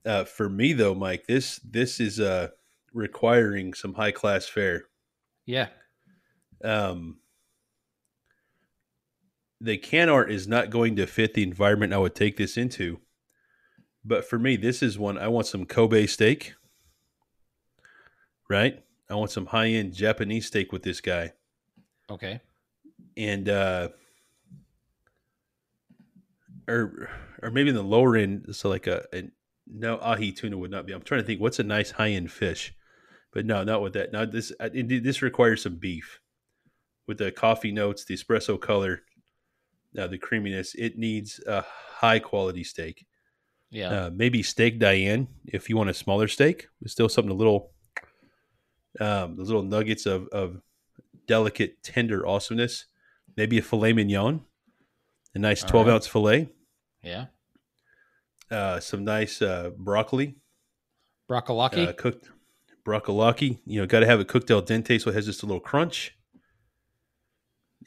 [0.05, 2.49] Uh, for me though, Mike, this this is uh,
[2.93, 4.85] requiring some high class fare.
[5.47, 5.69] Yeah.
[6.63, 7.19] Um,
[9.61, 13.01] the can art is not going to fit the environment I would take this into.
[14.05, 16.55] But for me, this is one I want some Kobe steak,
[18.49, 18.83] right?
[19.09, 21.33] I want some high end Japanese steak with this guy.
[22.11, 22.41] Okay.
[23.17, 23.89] And, uh,
[26.69, 27.09] or,
[27.43, 29.31] or maybe in the lower end, so like a, a
[29.67, 30.93] no ahi tuna would not be.
[30.93, 32.75] I'm trying to think what's a nice high end fish,
[33.33, 34.13] but no, not with that.
[34.13, 36.21] Now this it, this requires some beef
[37.07, 39.03] with the coffee notes, the espresso color,
[39.99, 40.75] uh, the creaminess.
[40.75, 41.65] It needs a
[41.97, 43.07] high quality steak.
[43.75, 43.89] Yeah.
[43.91, 46.69] Uh, maybe steak Diane if you want a smaller steak.
[46.81, 47.73] It's still something a little,
[49.01, 50.61] um, those little nuggets of, of
[51.27, 52.87] delicate, tender awesomeness.
[53.37, 54.43] Maybe a filet mignon,
[55.35, 55.93] a nice All 12 right.
[55.95, 56.49] ounce filet,
[57.03, 57.27] yeah.
[58.49, 60.37] uh, some nice uh, broccoli,
[61.29, 61.89] Broccolaki.
[61.89, 62.31] uh, cooked
[62.85, 63.61] broccoli.
[63.67, 65.59] You know, got to have it cooked al dente so it has just a little
[65.59, 66.17] crunch.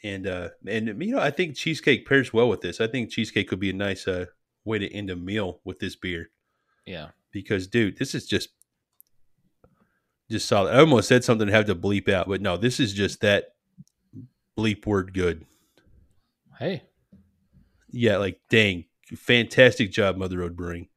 [0.03, 2.81] and uh, and you know I think cheesecake pairs well with this.
[2.81, 4.25] I think cheesecake could be a nice uh,
[4.67, 6.29] way to end a meal with this beer.
[6.85, 8.49] Yeah, because dude, this is just
[10.29, 10.75] just solid.
[10.75, 13.55] I almost said something to have to bleep out, but no, this is just that
[14.57, 15.45] bleep word good.
[16.59, 16.83] Hey,
[17.91, 20.89] yeah, like dang, fantastic job, Mother Road Brewing.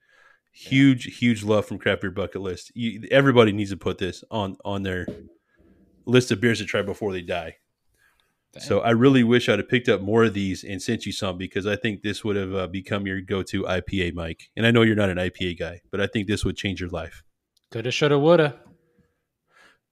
[0.53, 1.13] Huge, yeah.
[1.15, 2.73] huge love from Craft Beer Bucket List.
[2.75, 5.07] You, everybody needs to put this on on their
[6.07, 7.57] list of beers to try before they die.
[8.53, 8.63] Dang.
[8.63, 11.39] So I really wish I'd have picked up more of these and sent you some
[11.39, 14.51] because I think this would have uh, become your go-to IPA, Mike.
[14.57, 16.91] And I know you're not an IPA guy, but I think this would change your
[16.91, 17.23] life.
[17.71, 18.59] Coulda, shoulda, woulda.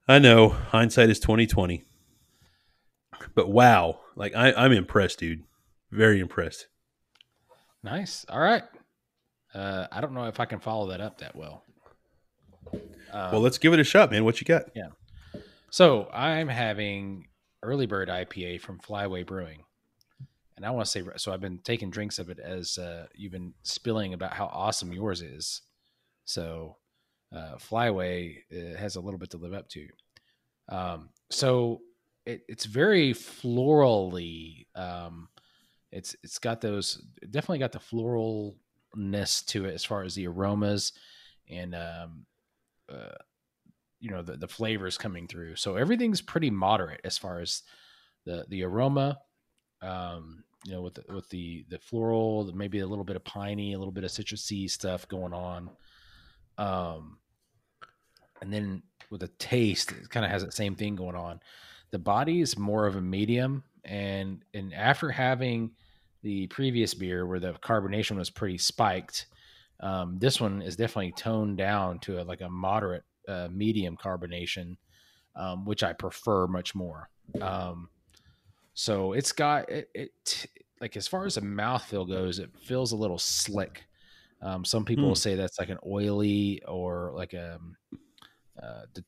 [0.08, 1.84] I know hindsight is twenty twenty,
[3.34, 5.42] but wow, like I, I'm impressed, dude.
[5.92, 6.66] Very impressed.
[7.84, 8.24] Nice.
[8.28, 8.64] All right.
[9.54, 11.62] Uh, I don't know if I can follow that up that well.
[12.72, 14.24] Um, well, let's give it a shot, man.
[14.24, 14.64] What you got?
[14.74, 14.88] Yeah.
[15.70, 17.27] So I'm having
[17.62, 19.64] early bird IPA from Flyway Brewing.
[20.56, 23.32] And I want to say, so I've been taking drinks of it as uh, you've
[23.32, 25.62] been spilling about how awesome yours is.
[26.24, 26.76] So
[27.34, 29.86] uh, Flyway uh, has a little bit to live up to.
[30.68, 31.80] Um, so
[32.26, 34.66] it, it's very florally.
[34.74, 35.28] Um,
[35.90, 40.92] it's it's got those definitely got the floralness to it as far as the aromas
[41.48, 42.26] and um,
[44.00, 45.56] you know the, the flavors coming through.
[45.56, 47.62] So everything's pretty moderate as far as
[48.24, 49.18] the the aroma.
[49.82, 53.72] Um, you know, with the, with the the floral, maybe a little bit of piney,
[53.72, 55.70] a little bit of citrusy stuff going on.
[56.58, 57.18] Um,
[58.42, 61.40] and then with the taste, it kind of has that same thing going on.
[61.90, 65.70] The body is more of a medium, and and after having
[66.22, 69.26] the previous beer where the carbonation was pretty spiked,
[69.80, 74.76] um, this one is definitely toned down to a, like a moderate uh, medium carbonation,
[75.36, 77.10] um, which I prefer much more.
[77.40, 77.88] Um,
[78.74, 80.46] so it's got it, it,
[80.80, 83.84] like as far as the mouthfeel goes, it feels a little slick.
[84.40, 85.08] Um, some people hmm.
[85.08, 87.76] will say that's like an oily or like a um,
[88.62, 89.04] uh, de-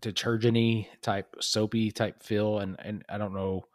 [0.00, 3.66] detergenty type soapy type feel, and and I don't know.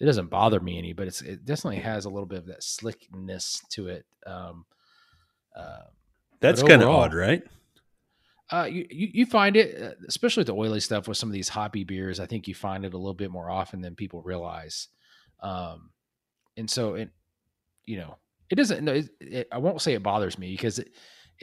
[0.00, 2.64] It doesn't bother me any, but it's it definitely has a little bit of that
[2.64, 4.06] slickness to it.
[4.26, 4.66] Um,
[5.56, 5.84] uh,
[6.40, 7.42] that's kind of odd, right?
[8.50, 11.82] Uh, you, you, find it, uh, especially the oily stuff with some of these hoppy
[11.82, 12.20] beers.
[12.20, 14.88] I think you find it a little bit more often than people realize.
[15.40, 15.90] Um,
[16.56, 17.10] and so it,
[17.86, 18.16] you know,
[18.50, 18.84] it doesn't.
[18.84, 20.90] No, it, it, I won't say it bothers me because it,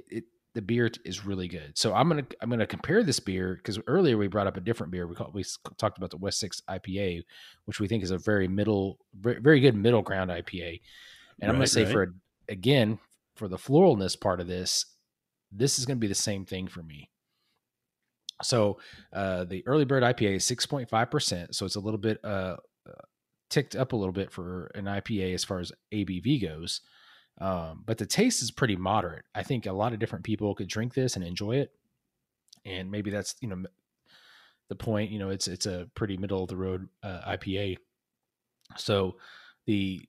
[0.09, 1.77] it, the beer is really good.
[1.77, 4.91] So I'm gonna I'm gonna compare this beer because earlier we brought up a different
[4.91, 5.07] beer.
[5.07, 5.43] We call, we
[5.77, 7.23] talked about the West Six IPA,
[7.65, 10.81] which we think is a very middle, very good middle ground IPA.
[11.39, 11.91] And right, I'm gonna say right.
[11.91, 12.13] for
[12.49, 12.99] again
[13.35, 14.85] for the floralness part of this,
[15.51, 17.09] this is going to be the same thing for me.
[18.43, 18.79] So
[19.13, 21.53] uh, the early bird IPA is 6.5%.
[21.53, 23.01] So it's a little bit uh, uh,
[23.49, 26.81] ticked up a little bit for an IPA as far as ABV goes.
[27.39, 29.25] Um, but the taste is pretty moderate.
[29.33, 31.71] I think a lot of different people could drink this and enjoy it.
[32.65, 33.63] And maybe that's, you know,
[34.69, 37.77] the point, you know, it's, it's a pretty middle of the road uh, IPA.
[38.77, 39.17] So
[39.65, 40.01] the,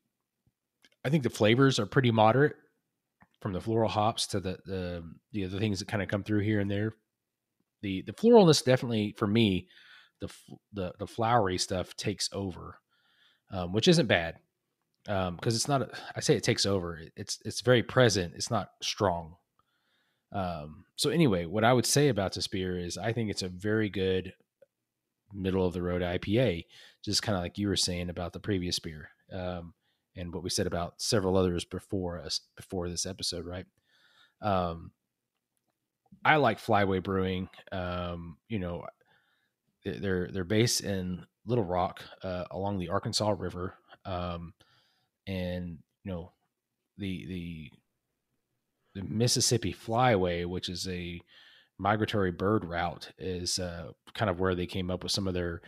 [1.05, 2.55] I think the flavors are pretty moderate
[3.43, 6.61] from the floral hops to the the the things that kind of come through here
[6.61, 6.95] and there.
[7.83, 9.69] The the floralness definitely for me,
[10.21, 10.29] the
[10.73, 12.79] the the flowery stuff takes over,
[13.51, 14.37] um, which isn't bad
[15.05, 15.83] because um, it's not.
[15.83, 17.01] A, I say it takes over.
[17.17, 18.35] It's it's very present.
[18.37, 19.35] It's not strong.
[20.31, 23.49] Um, so anyway, what I would say about this beer is I think it's a
[23.49, 24.33] very good
[25.35, 26.67] middle of the road IPA,
[27.05, 29.11] just kind of like you were saying about the previous beer.
[29.33, 29.75] Um,
[30.17, 33.67] and what we said about several others before us before this episode, right?
[34.41, 34.93] Um,
[36.25, 37.49] I like Flyway Brewing.
[37.71, 38.85] Um, you know,
[39.85, 44.55] they're they're based in Little Rock uh, along the Arkansas River, um,
[45.27, 46.33] and you know
[46.99, 47.71] the the
[48.95, 51.21] the Mississippi Flyway, which is a
[51.79, 55.63] migratory bird route, is uh, kind of where they came up with some of their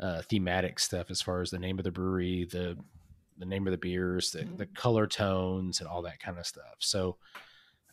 [0.00, 2.76] uh, thematic stuff as far as the name of the brewery, the
[3.38, 4.74] the name of the beers, the, the mm-hmm.
[4.74, 6.76] color tones, and all that kind of stuff.
[6.78, 7.16] So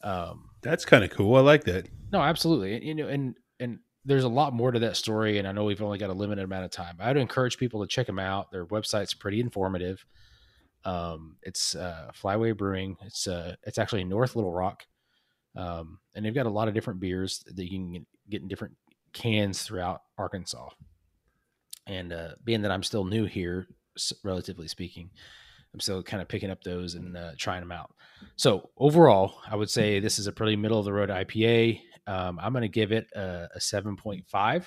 [0.04, 1.36] um, that's kind of cool.
[1.36, 1.88] I like that.
[2.12, 2.86] No, absolutely.
[2.86, 5.82] You know, and and there's a lot more to that story, and I know we've
[5.82, 6.98] only got a limited amount of time.
[7.00, 8.52] I'd encourage people to check them out.
[8.52, 10.04] Their website's pretty informative.
[10.84, 12.98] Um, it's uh, Flyway Brewing.
[13.04, 14.86] It's uh, it's actually North Little Rock,
[15.56, 18.76] um, and they've got a lot of different beers that you can get in different
[19.14, 20.70] cans throughout Arkansas.
[21.88, 23.68] And uh, being that I'm still new here,
[24.24, 25.10] relatively speaking.
[25.74, 27.92] I'm still kind of picking up those and uh, trying them out.
[28.36, 31.82] So overall, I would say this is a pretty middle of the road IPA.
[32.08, 34.64] Um, I'm going to give it a, a 7.5.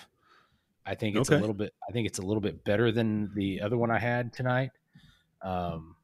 [0.87, 1.37] I think it's Okay.
[1.37, 1.74] a little bit.
[1.89, 4.70] I think it's a little bit better than the other one I had tonight.
[5.43, 5.97] Um,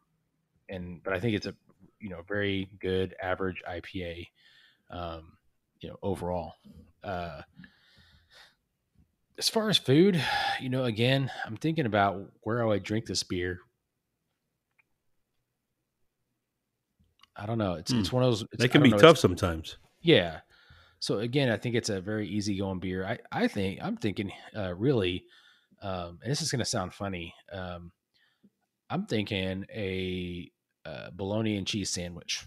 [0.69, 1.55] and but I think it's a
[1.99, 4.29] you know very good average IPA.
[4.91, 5.33] Um,
[5.81, 6.55] you know overall.
[7.03, 7.41] Uh,
[9.41, 10.23] as far as food,
[10.61, 13.61] you know, again, I'm thinking about where I would drink this beer.
[17.35, 17.73] I don't know.
[17.73, 18.43] It's it's one of those.
[18.53, 19.79] It's, That can be know, tough sometimes.
[20.03, 20.41] yeah.
[20.99, 23.07] So again, I think it's a very easygoing beer.
[23.07, 25.25] I, I think I'm thinking uh, really,
[25.81, 27.35] um, and this is going to sound funny.
[27.51, 27.93] Um,
[28.91, 30.51] I'm thinking a
[30.85, 32.45] uh, bologna and cheese sandwich,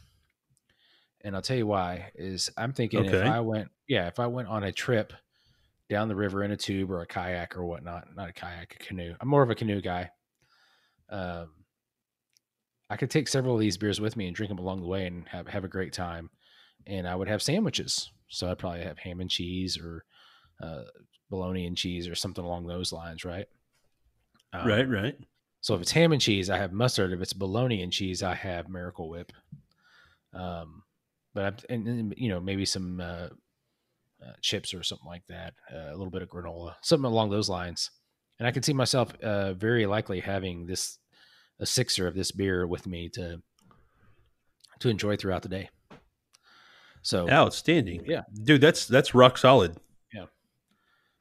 [1.21, 2.11] and I'll tell you why.
[2.13, 5.13] Is I'm thinking if I went, yeah, if I went on a trip
[5.93, 8.83] down the river in a tube or a kayak or whatnot, not a kayak, a
[8.83, 9.13] canoe.
[9.21, 10.09] I'm more of a canoe guy.
[11.11, 11.49] Um,
[12.89, 15.05] I could take several of these beers with me and drink them along the way
[15.05, 16.31] and have have a great time.
[16.87, 18.11] And I would have sandwiches.
[18.27, 20.03] So I'd probably have ham and cheese or
[20.63, 20.85] uh,
[21.29, 23.45] bologna and cheese or something along those lines, right?
[24.51, 25.15] Um, right, right.
[25.61, 27.13] So if it's ham and cheese, I have mustard.
[27.13, 29.31] If it's bologna and cheese, I have Miracle Whip.
[30.33, 30.81] Um,
[31.35, 33.27] but I'm, and, and you know maybe some uh,
[34.25, 37.49] uh, chips or something like that, uh, a little bit of granola, something along those
[37.49, 37.91] lines.
[38.39, 40.97] And I can see myself uh, very likely having this
[41.59, 43.41] a sixer of this beer with me to
[44.79, 45.69] to enjoy throughout the day.
[47.03, 48.03] So Outstanding.
[48.05, 48.21] Yeah.
[48.43, 49.77] Dude, that's that's rock solid.
[50.13, 50.25] Yeah.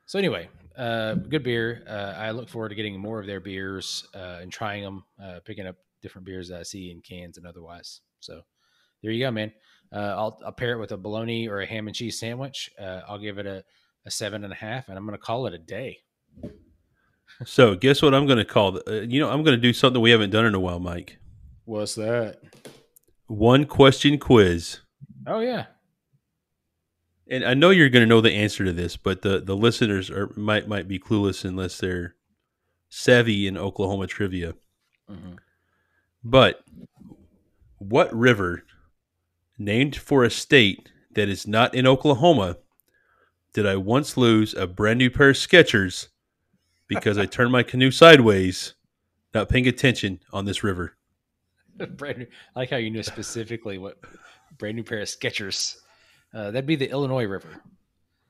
[0.07, 1.85] So anyway, uh, good beer.
[1.87, 5.41] Uh, I look forward to getting more of their beers uh, and trying them, uh,
[5.45, 8.01] picking up different beers that I see in cans and otherwise.
[8.21, 8.43] So
[9.03, 9.53] there you go, man.
[9.93, 12.71] Uh, I'll, I'll pair it with a bologna or a ham and cheese sandwich.
[12.81, 13.63] Uh, I'll give it a,
[14.07, 15.99] a seven and a half, and I'm going to call it a day.
[17.45, 19.73] So, guess what I'm going to call the, uh, you know, I'm going to do
[19.73, 21.19] something we haven't done in a while, Mike.
[21.65, 22.41] What's that?
[23.27, 24.81] One question quiz.
[25.27, 25.67] Oh yeah,
[27.29, 30.11] And I know you're going to know the answer to this, but the the listeners
[30.11, 32.17] are might might be clueless unless they're
[32.89, 34.55] savvy in Oklahoma trivia.
[35.09, 35.39] Mhm.
[36.25, 36.65] But
[37.79, 38.65] what river,
[39.65, 42.59] named for a state that is not in Oklahoma,
[43.53, 46.09] did I once lose a brand new pair of Skechers
[46.89, 48.75] because I turned my canoe sideways,
[49.35, 50.97] not paying attention on this river?
[51.97, 52.27] brand new.
[52.55, 53.99] I like how you knew specifically what
[54.59, 55.77] brand new pair of Skechers.
[56.35, 57.51] Uh, that'd be the Illinois River,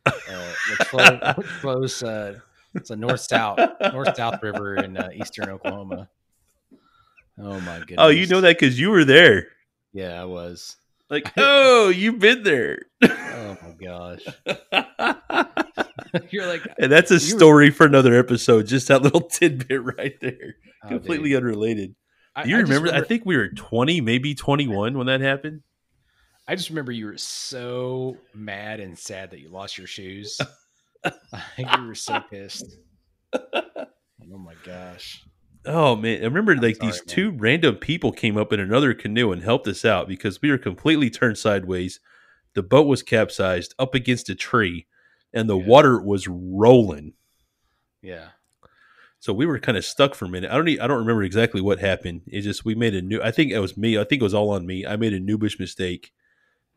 [0.06, 0.12] uh,
[0.70, 2.02] which, flow, which flows.
[2.02, 2.38] Uh,
[2.74, 3.58] it's a north south
[3.92, 6.08] north south river in uh, eastern Oklahoma.
[7.38, 7.98] Oh my goodness!
[7.98, 9.48] Oh, you know that because you were there.
[9.92, 10.76] Yeah, I was.
[11.12, 12.86] Like, oh, you've been there.
[13.04, 14.20] Oh my gosh!
[16.30, 18.66] You're like and that's a You were- story for another episode.
[18.66, 20.56] Just that little tidbit right there.
[20.84, 21.42] oh, Completely dude.
[21.42, 21.94] unrelated.
[22.34, 25.20] I- Do you I just remember, I think we were 20, maybe 21 when that
[25.20, 25.60] happened.
[26.48, 30.40] I just remember you were so mad and sad that you lost your shoes.
[31.04, 31.12] I
[31.56, 32.74] think you were so pissed.
[33.34, 35.22] Oh my gosh!
[35.64, 37.06] Oh man, I remember like sorry, these man.
[37.06, 40.58] two random people came up in another canoe and helped us out because we were
[40.58, 42.00] completely turned sideways.
[42.54, 44.86] The boat was capsized up against a tree
[45.32, 45.66] and the Yeah.
[45.66, 47.14] water was rolling.
[48.02, 48.28] Yeah.
[49.20, 50.50] So we were kind of stuck for a minute.
[50.50, 52.22] I don't I don't remember exactly what happened.
[52.26, 53.96] It just we made a new I think it was me.
[53.96, 54.84] I think it was all on me.
[54.84, 56.12] I made a noobish mistake.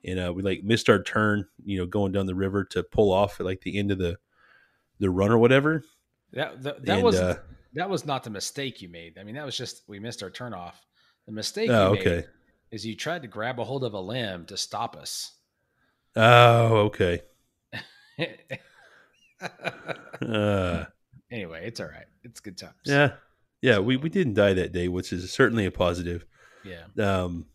[0.08, 3.12] And uh, we like missed our turn, you know, going down the river to pull
[3.12, 4.18] off at like the end of the
[5.00, 5.84] the run or whatever.
[6.34, 7.40] That that, that And, was uh,
[7.76, 9.18] that was not the mistake you made.
[9.20, 10.82] I mean, that was just we missed our turn off.
[11.26, 12.16] The mistake Oh, you okay.
[12.18, 12.26] made
[12.72, 15.32] is you tried to grab a hold of a limb to stop us.
[16.16, 17.22] Oh, okay.
[20.22, 20.86] Uh,
[21.32, 22.06] anyway, it's all right.
[22.24, 22.74] It's good times.
[22.86, 23.12] yeah.
[23.62, 26.26] Yeah, we, we didn't die that day, which is certainly a positive.
[26.64, 26.84] Yeah.
[27.00, 27.48] Um,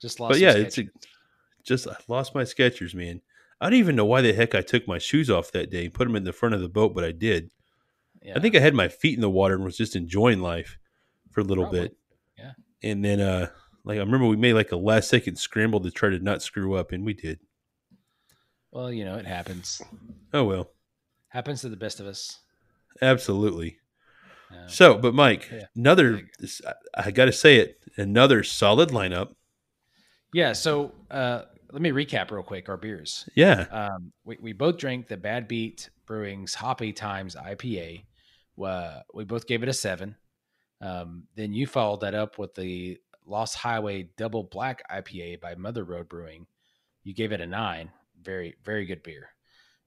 [0.00, 0.84] Just lost but yeah, it's a,
[1.64, 3.20] just I lost my Skechers, man.
[3.60, 5.94] I don't even know why the heck I took my shoes off that day and
[5.94, 7.50] put them in the front of the boat, but I did.
[8.22, 8.34] Yeah.
[8.36, 10.78] I think I had my feet in the water and was just enjoying life
[11.30, 11.80] for a little Probably.
[11.80, 11.96] bit.
[12.38, 12.52] Yeah.
[12.82, 13.48] And then, uh,
[13.84, 16.74] like I remember we made like a last second scramble to try to not screw
[16.74, 17.38] up, and we did.
[18.70, 19.82] well, you know, it happens.
[20.32, 20.70] Oh well,
[21.28, 22.38] Happens to the best of us.
[23.00, 23.78] absolutely.
[24.66, 25.64] So, but Mike, Yeah.
[25.74, 29.34] another—I I got to say it, another solid lineup.
[30.34, 30.52] yeah.
[30.52, 33.26] So uh, let me recap real quick our beers.
[33.34, 38.04] Yeah, Um, we, we both drank the Bad Beat Brewing's Hoppy Times IPA.
[38.60, 40.16] Uh, we both gave it a seven.
[40.80, 45.84] Um, then you followed that up with the Lost Highway Double Black IPA by Mother
[45.84, 46.46] Road Brewing.
[47.04, 47.90] You gave it a nine.
[48.20, 49.30] Very, very good beer.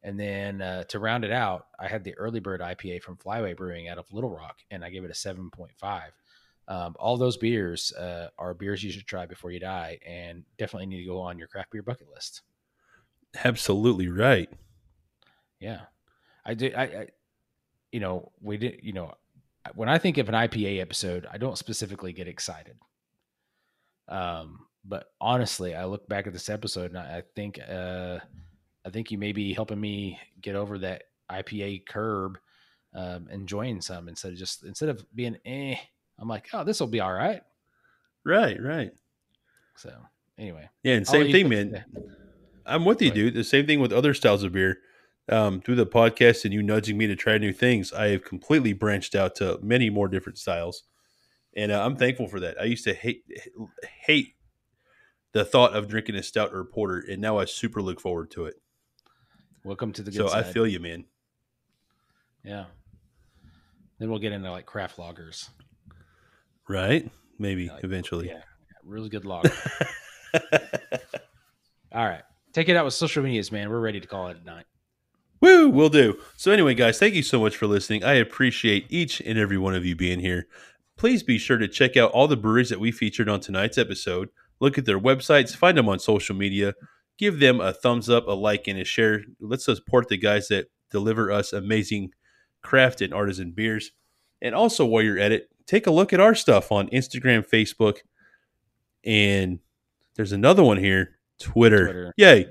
[0.03, 3.57] And then uh, to round it out, I had the Early Bird IPA from Flyway
[3.57, 6.01] Brewing out of Little Rock, and I gave it a 7.5.
[6.67, 10.87] Um, all those beers uh, are beers you should try before you die, and definitely
[10.87, 12.41] need to go on your craft beer bucket list.
[13.43, 14.49] absolutely right.
[15.59, 15.81] Yeah,
[16.45, 16.71] I do.
[16.75, 17.07] I, I
[17.95, 19.13] you know, we did, you know,
[19.73, 22.75] when I think of an IPA episode, I don't specifically get excited.
[24.09, 28.19] Um, but honestly, I look back at this episode and I, I think, uh,
[28.85, 32.37] I think you may be helping me get over that IPA curb,
[32.93, 35.75] um, enjoying some instead of just instead of being eh.
[36.19, 37.43] I'm like, oh, this will be all right.
[38.25, 38.91] Right, right.
[39.77, 39.93] So
[40.37, 41.85] anyway, Yeah, and I'll same thing, man.
[42.65, 43.35] I'm with you, dude.
[43.35, 44.79] The same thing with other styles of beer.
[45.27, 48.73] Um, through the podcast and you nudging me to try new things, I have completely
[48.73, 50.83] branched out to many more different styles,
[51.55, 52.61] and uh, I'm thankful for that.
[52.61, 53.23] I used to hate
[54.05, 54.35] hate
[55.31, 58.29] the thought of drinking a stout or a porter, and now I super look forward
[58.31, 58.61] to it.
[59.63, 61.05] Welcome to the good So I feel you, man.
[62.43, 62.65] yeah.
[63.97, 65.49] Then we'll get into like craft lagers.
[66.67, 67.09] Right?
[67.39, 68.27] Maybe Like, eventually.
[68.27, 68.41] Yeah,
[68.83, 69.51] really good lager.
[71.91, 72.23] All right,
[72.53, 73.69] take it out with social medias, man.
[73.69, 74.65] We're ready to call it a night.
[75.45, 76.17] Woo, will do.
[76.37, 78.03] So anyway, guys, thank you so much for listening.
[78.03, 80.47] I appreciate each and every one of you being here.
[80.97, 84.29] Please be sure to check out all the breweries that we featured on tonight's episode.
[84.59, 86.73] Look at their websites, find them on social media,
[87.19, 89.21] give them a thumbs up, a like, and a share.
[89.39, 92.13] Let's support the guys that deliver us amazing
[92.63, 93.91] craft and artisan beers.
[94.41, 97.97] And also, while you're at it, take a look at our stuff on Instagram, Facebook,
[99.03, 99.59] and
[100.15, 101.85] there's another one here, Twitter.
[101.85, 102.13] Twitter.
[102.17, 102.47] Yay.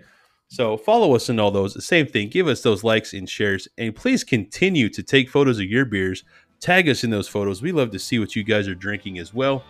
[0.48, 1.74] So follow us in all those.
[1.74, 2.28] The same thing.
[2.28, 3.66] Give us those likes and shares.
[3.76, 6.22] And please continue to take photos of your beers.
[6.60, 7.60] Tag us in those photos.
[7.60, 9.64] We love to see what you guys are drinking as well.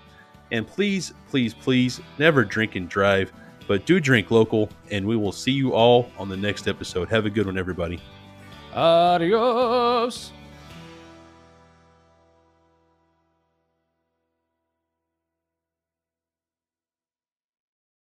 [0.53, 3.33] And please, please, please never drink and drive,
[3.67, 4.69] but do drink local.
[4.91, 7.09] And we will see you all on the next episode.
[7.09, 7.99] Have a good one, everybody.
[8.75, 10.34] Adios.